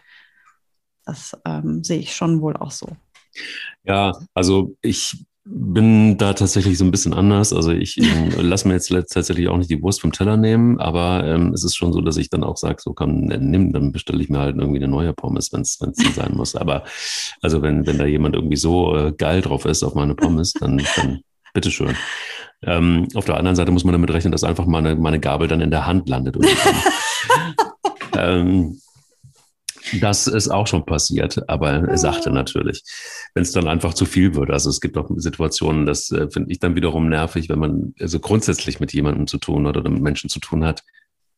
[1.06, 2.88] Das ähm, sehe ich schon wohl auch so.
[3.84, 7.52] Ja, also ich bin da tatsächlich so ein bisschen anders.
[7.52, 11.24] Also ich ähm, lasse mir jetzt tatsächlich auch nicht die Wurst vom Teller nehmen, aber
[11.24, 14.22] ähm, es ist schon so, dass ich dann auch sage, so komm, nimm, dann bestelle
[14.22, 16.56] ich mir halt irgendwie eine neue Pommes, wenn es sein muss.
[16.56, 16.84] Aber
[17.40, 20.82] also wenn, wenn da jemand irgendwie so äh, geil drauf ist auf meine Pommes, dann,
[20.96, 21.20] dann
[21.54, 21.96] bitteschön.
[22.62, 25.62] Ähm, auf der anderen Seite muss man damit rechnen, dass einfach meine, meine Gabel dann
[25.62, 26.36] in der Hand landet.
[28.16, 28.78] ähm,
[30.00, 32.82] das ist auch schon passiert, aber er sagte natürlich,
[33.34, 34.50] wenn es dann einfach zu viel wird.
[34.50, 38.20] Also es gibt auch Situationen, das äh, finde ich dann wiederum nervig, wenn man also
[38.20, 40.82] grundsätzlich mit jemandem zu tun hat oder mit Menschen zu tun hat,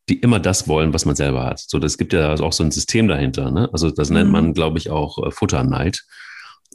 [0.08, 1.60] die immer das wollen, was man selber hat.
[1.60, 3.50] So, das gibt ja auch so ein System dahinter.
[3.50, 3.68] Ne?
[3.72, 4.32] Also das nennt mhm.
[4.32, 6.02] man, glaube ich, auch äh, Futterneid.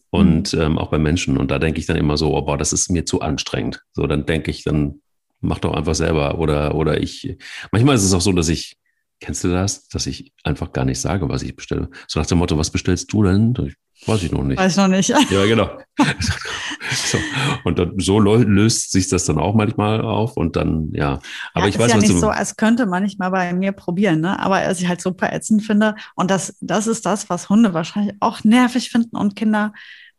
[0.10, 0.62] Und mhm.
[0.62, 1.38] ähm, auch bei Menschen.
[1.38, 3.84] Und da denke ich dann immer so, oh, boah, das ist mir zu anstrengend.
[3.92, 5.02] So, dann denke ich, dann
[5.42, 6.40] mach doch einfach selber.
[6.40, 7.38] Oder, oder ich,
[7.72, 8.78] manchmal ist es auch so, dass ich
[9.20, 11.90] Kennst du das, dass ich einfach gar nicht sage, was ich bestelle?
[12.08, 13.54] So nach dem Motto, was bestellst du denn?
[14.06, 14.60] Weiß ich noch nicht.
[14.60, 15.10] Weiß noch nicht.
[15.10, 15.72] Ja, genau.
[16.92, 17.18] so.
[17.64, 21.20] Und dann, so löst sich das dann auch manchmal auf und dann, ja.
[21.54, 23.30] Aber ja, ich weiß, ist ja was nicht du so, als könnte man nicht mal
[23.30, 24.40] bei mir probieren, ne?
[24.40, 28.16] Aber was ich halt super ätzend finde, und das, das ist das, was Hunde wahrscheinlich
[28.20, 29.74] auch nervig finden und Kinder,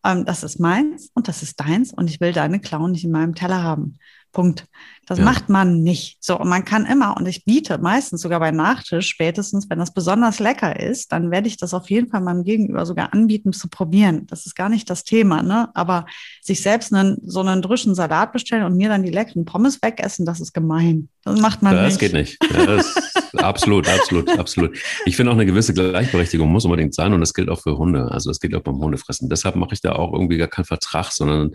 [0.05, 3.13] ähm, das ist meins und das ist deins und ich will deine Klauen nicht in
[3.13, 3.99] meinem Teller haben.
[4.33, 4.67] Punkt.
[5.07, 5.25] Das ja.
[5.25, 6.19] macht man nicht.
[6.21, 9.95] So, und man kann immer, und ich biete meistens sogar bei Nachtisch, spätestens, wenn das
[9.95, 13.69] besonders lecker ist, dann werde ich das auf jeden Fall meinem Gegenüber sogar anbieten zu
[13.69, 14.27] probieren.
[14.27, 15.71] Das ist gar nicht das Thema, ne?
[15.75, 16.05] Aber
[16.43, 20.27] sich selbst einen, so einen drischen Salat bestellen und mir dann die leckeren Pommes wegessen,
[20.27, 21.09] das ist gemein.
[21.25, 21.95] Das macht man das nicht.
[21.95, 22.39] Das geht nicht.
[22.67, 22.95] Das
[23.39, 24.77] absolut, absolut, absolut.
[25.07, 28.11] Ich finde auch eine gewisse Gleichberechtigung muss unbedingt sein und das gilt auch für Hunde.
[28.11, 29.31] Also das gilt auch beim Hundefressen.
[29.31, 31.53] Deshalb mache ich da auch irgendwie gar keinen Vertrag, sondern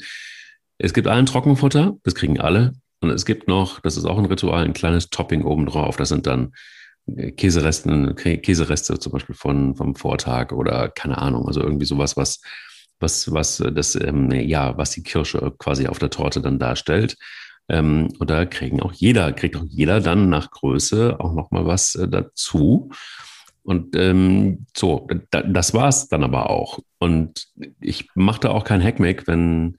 [0.78, 2.74] es gibt ein Trockenfutter, das kriegen alle.
[3.01, 5.97] Und es gibt noch, das ist auch ein Ritual, ein kleines Topping obendrauf.
[5.97, 6.53] Das sind dann
[7.05, 12.41] äh, Käseresten, Käsereste zum Beispiel von, vom Vortag oder keine Ahnung, also irgendwie sowas, was,
[12.99, 17.17] was, was das, ähm, ja, was die Kirsche quasi auf der Torte dann darstellt.
[17.69, 21.95] Ähm, und da kriegen auch jeder, kriegt auch jeder dann nach Größe auch nochmal was
[21.95, 22.89] äh, dazu.
[23.63, 26.80] Und ähm, so, da, das war's dann aber auch.
[26.99, 27.47] Und
[27.80, 29.78] ich mache da auch kein Hackmack, wenn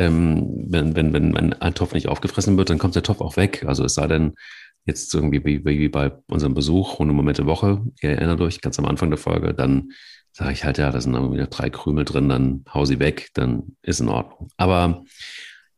[0.00, 3.64] ähm, wenn, wenn, wenn ein Topf nicht aufgefressen wird, dann kommt der Topf auch weg.
[3.66, 4.34] Also es sei denn,
[4.86, 8.86] jetzt irgendwie wie, wie bei unserem Besuch, Runde Momente Woche, ihr erinnert euch, ganz am
[8.86, 9.90] Anfang der Folge, dann
[10.32, 13.28] sage ich halt, ja, da sind irgendwie noch drei Krümel drin, dann hau sie weg,
[13.34, 14.48] dann ist in Ordnung.
[14.56, 15.04] Aber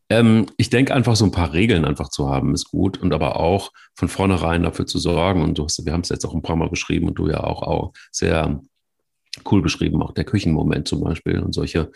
[0.09, 3.41] ähm, ich denke einfach, so ein paar Regeln einfach zu haben, ist gut und aber
[3.41, 5.43] auch von vornherein dafür zu sorgen.
[5.43, 7.43] Und du hast, wir haben es jetzt auch ein paar Mal beschrieben und du ja
[7.43, 8.61] auch, auch sehr
[9.51, 11.91] cool beschrieben, auch der Küchenmoment zum Beispiel und solche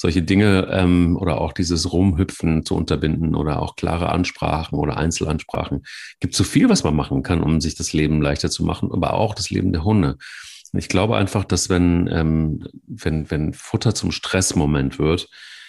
[0.00, 5.82] solche Dinge ähm, oder auch dieses Rumhüpfen zu unterbinden oder auch klare Ansprachen oder Einzelansprachen.
[6.20, 9.14] Gibt so viel, was man machen kann, um sich das Leben leichter zu machen, aber
[9.14, 10.16] auch das Leben der Hunde.
[10.72, 15.28] Ich glaube einfach, dass wenn, ähm, wenn, wenn Futter zum Stressmoment wird,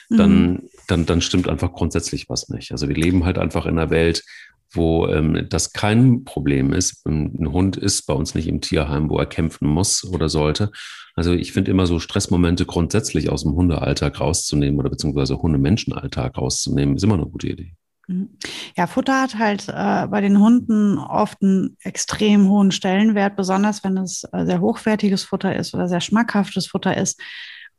[0.10, 0.70] dann, mhm.
[0.88, 2.72] dann, dann stimmt einfach grundsätzlich was nicht.
[2.72, 4.24] Also wir leben halt einfach in einer Welt,
[4.72, 7.06] wo ähm, das kein Problem ist.
[7.08, 10.72] Ein Hund ist bei uns nicht im Tierheim, wo er kämpfen muss oder sollte.
[11.20, 16.96] Also ich finde immer so Stressmomente grundsätzlich aus dem Hundealltag rauszunehmen oder beziehungsweise Hundemenschenalltag rauszunehmen,
[16.96, 17.74] ist immer eine gute Idee.
[18.08, 18.30] Mhm.
[18.78, 23.98] Ja, Futter hat halt äh, bei den Hunden oft einen extrem hohen Stellenwert, besonders wenn
[23.98, 27.20] es äh, sehr hochwertiges Futter ist oder sehr schmackhaftes Futter ist.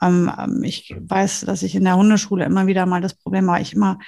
[0.03, 3.59] Ähm, ähm ich weiß, dass ich in der Hundeschule immer wieder mal das Problem war,
[3.63, 3.99] ich immer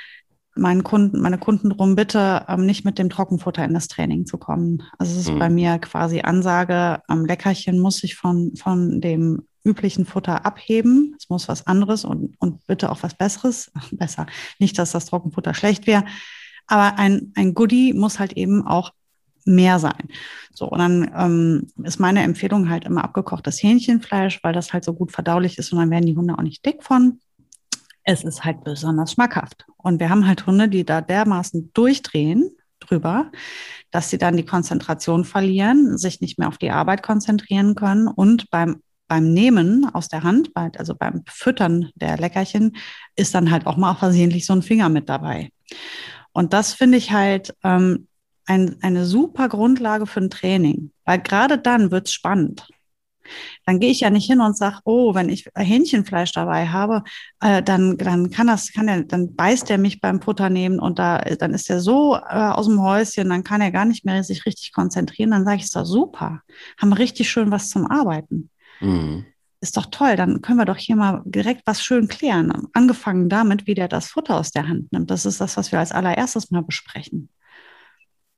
[0.55, 4.39] meinen Kunden, meine Kunden darum bitte, ähm, nicht mit dem Trockenfutter in das Training zu
[4.39, 4.83] kommen.
[4.99, 5.39] Also es ist mhm.
[5.39, 11.15] bei mir quasi Ansage, ähm, Leckerchen muss sich von, von dem üblichen Futter abheben.
[11.19, 13.71] Es muss was anderes und, und bitte auch was Besseres.
[13.93, 14.27] Besser.
[14.59, 16.05] Nicht, dass das Trockenfutter schlecht wäre.
[16.67, 18.93] Aber ein, ein Goodie muss halt eben auch
[19.45, 20.09] mehr sein.
[20.53, 24.93] So, und dann ähm, ist meine Empfehlung halt immer abgekochtes Hähnchenfleisch, weil das halt so
[24.93, 27.19] gut verdaulich ist und dann werden die Hunde auch nicht dick von
[28.05, 29.67] es ist halt besonders schmackhaft.
[29.77, 32.51] Und wir haben halt Hunde, die da dermaßen durchdrehen
[32.81, 33.31] drüber,
[33.91, 38.51] dass sie dann die Konzentration verlieren, sich nicht mehr auf die Arbeit konzentrieren können und
[38.51, 38.83] beim
[39.13, 42.77] beim Nehmen aus der Hand, also beim Füttern der Leckerchen,
[43.15, 45.51] ist dann halt auch mal versehentlich so ein Finger mit dabei.
[46.33, 48.09] Und das finde ich halt ähm,
[48.47, 52.67] ein, eine super Grundlage für ein Training, weil gerade dann wird es spannend.
[53.67, 57.03] Dann gehe ich ja nicht hin und sage, oh, wenn ich Hähnchenfleisch dabei habe,
[57.41, 60.99] äh, dann, dann kann das, kann der, dann beißt er mich beim Futter nehmen und
[60.99, 64.25] da, dann ist er so äh, aus dem Häuschen, dann kann er gar nicht mehr
[64.25, 65.31] sich richtig konzentrieren.
[65.31, 66.43] Dann sage ich, ist doch super.
[66.79, 68.51] Haben wir richtig schön was zum Arbeiten.
[68.81, 69.27] Mhm.
[69.61, 72.53] Ist doch toll, dann können wir doch hier mal direkt was schön klären.
[72.73, 75.09] Angefangen damit, wie der das Futter aus der Hand nimmt.
[75.09, 77.29] Das ist das, was wir als allererstes mal besprechen.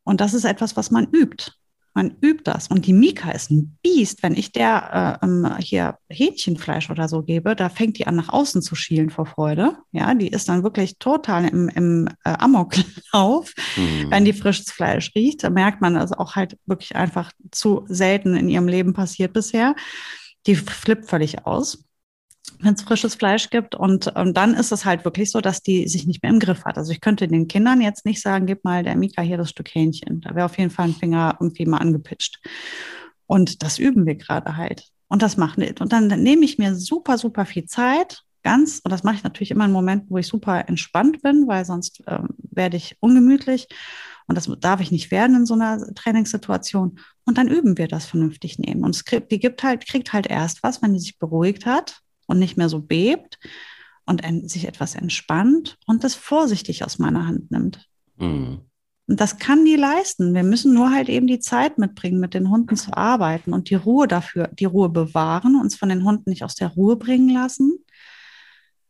[0.02, 1.52] Und das ist etwas, was man übt.
[1.94, 2.68] Man übt das.
[2.68, 4.22] Und die Mika ist ein Biest.
[4.22, 8.28] Wenn ich der äh, ähm, hier Hähnchenfleisch oder so gebe, da fängt die an, nach
[8.28, 9.76] außen zu schielen vor Freude.
[9.92, 14.10] Ja, die ist dann wirklich total im, im äh, Amoklauf, mhm.
[14.10, 15.44] wenn die frisches Fleisch riecht.
[15.44, 19.76] Da merkt man das auch halt wirklich einfach zu selten in ihrem Leben passiert bisher.
[20.46, 21.84] Die flippt völlig aus
[22.60, 23.74] wenn es frisches Fleisch gibt.
[23.74, 26.64] Und ähm, dann ist es halt wirklich so, dass die sich nicht mehr im Griff
[26.64, 26.78] hat.
[26.78, 29.74] Also ich könnte den Kindern jetzt nicht sagen, gib mal der Mika hier das Stück
[29.74, 30.20] Hähnchen.
[30.20, 32.40] Da wäre auf jeden Fall ein Finger irgendwie mal angepitcht.
[33.26, 34.88] Und das üben wir gerade halt.
[35.08, 35.74] Und das machen wir.
[35.80, 38.22] Und dann nehme ich mir super, super viel Zeit.
[38.42, 41.64] Ganz, und das mache ich natürlich immer in Momenten, wo ich super entspannt bin, weil
[41.64, 43.68] sonst ähm, werde ich ungemütlich.
[44.26, 46.98] Und das darf ich nicht werden in so einer Trainingssituation.
[47.24, 48.84] Und dann üben wir das vernünftig nehmen.
[48.84, 52.03] Und es kriegt, die gibt halt, kriegt halt erst was, wenn die sich beruhigt hat
[52.26, 53.38] und nicht mehr so bebt
[54.06, 57.88] und sich etwas entspannt und das vorsichtig aus meiner Hand nimmt.
[58.16, 58.60] Mhm.
[59.06, 60.34] Und das kann die leisten.
[60.34, 63.74] Wir müssen nur halt eben die Zeit mitbringen, mit den Hunden zu arbeiten und die
[63.74, 67.84] Ruhe dafür, die Ruhe bewahren, uns von den Hunden nicht aus der Ruhe bringen lassen.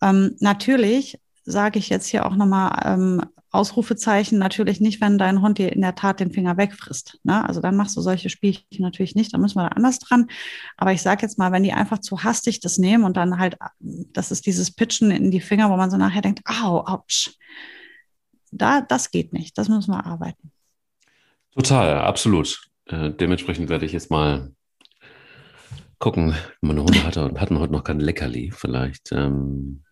[0.00, 3.22] Ähm, natürlich sage ich jetzt hier auch nochmal ähm,
[3.54, 7.18] Ausrufezeichen natürlich nicht, wenn dein Hund dir in der Tat den Finger wegfrisst.
[7.22, 7.46] Ne?
[7.46, 10.26] Also dann machst du solche Spielchen natürlich nicht, da müssen wir da anders dran.
[10.76, 13.56] Aber ich sage jetzt mal, wenn die einfach zu hastig das nehmen und dann halt,
[13.80, 17.30] das ist dieses Pitchen in die Finger, wo man so nachher denkt, au, ouch.
[18.50, 20.52] Da, das geht nicht, das müssen wir arbeiten.
[21.54, 22.70] Total, absolut.
[22.86, 24.52] Äh, dementsprechend werde ich jetzt mal
[25.98, 29.12] gucken, meine Hunde hatte, hatten heute noch kein Leckerli vielleicht.
[29.12, 29.84] Ähm,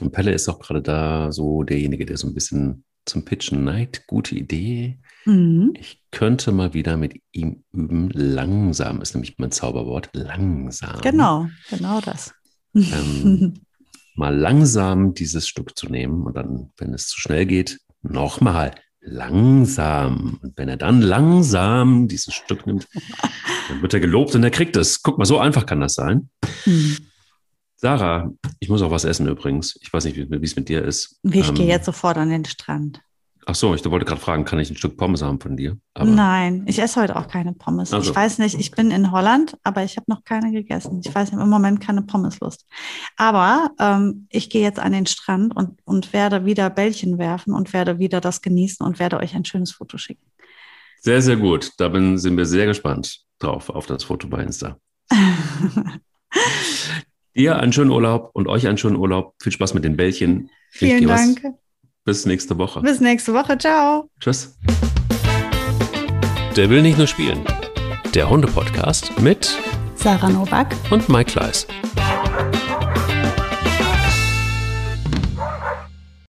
[0.00, 4.06] und Pelle ist auch gerade da so derjenige, der so ein bisschen zum Pitchen neigt.
[4.06, 4.98] Gute Idee.
[5.26, 5.74] Mhm.
[5.78, 8.08] Ich könnte mal wieder mit ihm üben.
[8.10, 10.10] Langsam ist nämlich mein Zauberwort.
[10.12, 11.00] Langsam.
[11.02, 12.32] Genau, genau das.
[12.74, 13.54] Ähm,
[14.14, 20.38] mal langsam dieses Stück zu nehmen und dann, wenn es zu schnell geht, nochmal langsam.
[20.42, 22.86] Und wenn er dann langsam dieses Stück nimmt,
[23.68, 25.02] dann wird er gelobt und er kriegt es.
[25.02, 26.30] Guck mal, so einfach kann das sein.
[26.64, 26.96] Mhm.
[27.80, 29.78] Sarah, ich muss auch was essen übrigens.
[29.80, 31.18] Ich weiß nicht, wie es mit dir ist.
[31.22, 33.00] Ich ähm, gehe jetzt sofort an den Strand.
[33.46, 35.78] Ach so, ich wollte gerade fragen, kann ich ein Stück Pommes haben von dir?
[35.94, 37.94] Aber Nein, ich esse heute auch keine Pommes.
[37.94, 38.10] Also.
[38.10, 41.00] Ich weiß nicht, ich bin in Holland, aber ich habe noch keine gegessen.
[41.02, 42.66] Ich weiß im Moment keine Pommeslust.
[43.16, 47.72] Aber ähm, ich gehe jetzt an den Strand und, und werde wieder Bällchen werfen und
[47.72, 50.26] werde wieder das genießen und werde euch ein schönes Foto schicken.
[51.00, 51.70] Sehr, sehr gut.
[51.78, 54.76] Da bin, sind wir sehr gespannt drauf, auf das Foto bei Insta.
[57.36, 59.34] Dir einen schönen Urlaub und euch einen schönen Urlaub.
[59.40, 60.50] Viel Spaß mit den Bällchen.
[60.70, 61.42] Vielen Dank.
[62.04, 62.80] Bis nächste Woche.
[62.80, 63.56] Bis nächste Woche.
[63.56, 64.10] Ciao.
[64.20, 64.58] Tschüss.
[66.56, 67.44] Der will nicht nur spielen.
[68.14, 69.56] Der Hunde-Podcast mit
[69.94, 71.66] Sarah Novak und Mike Kleiss.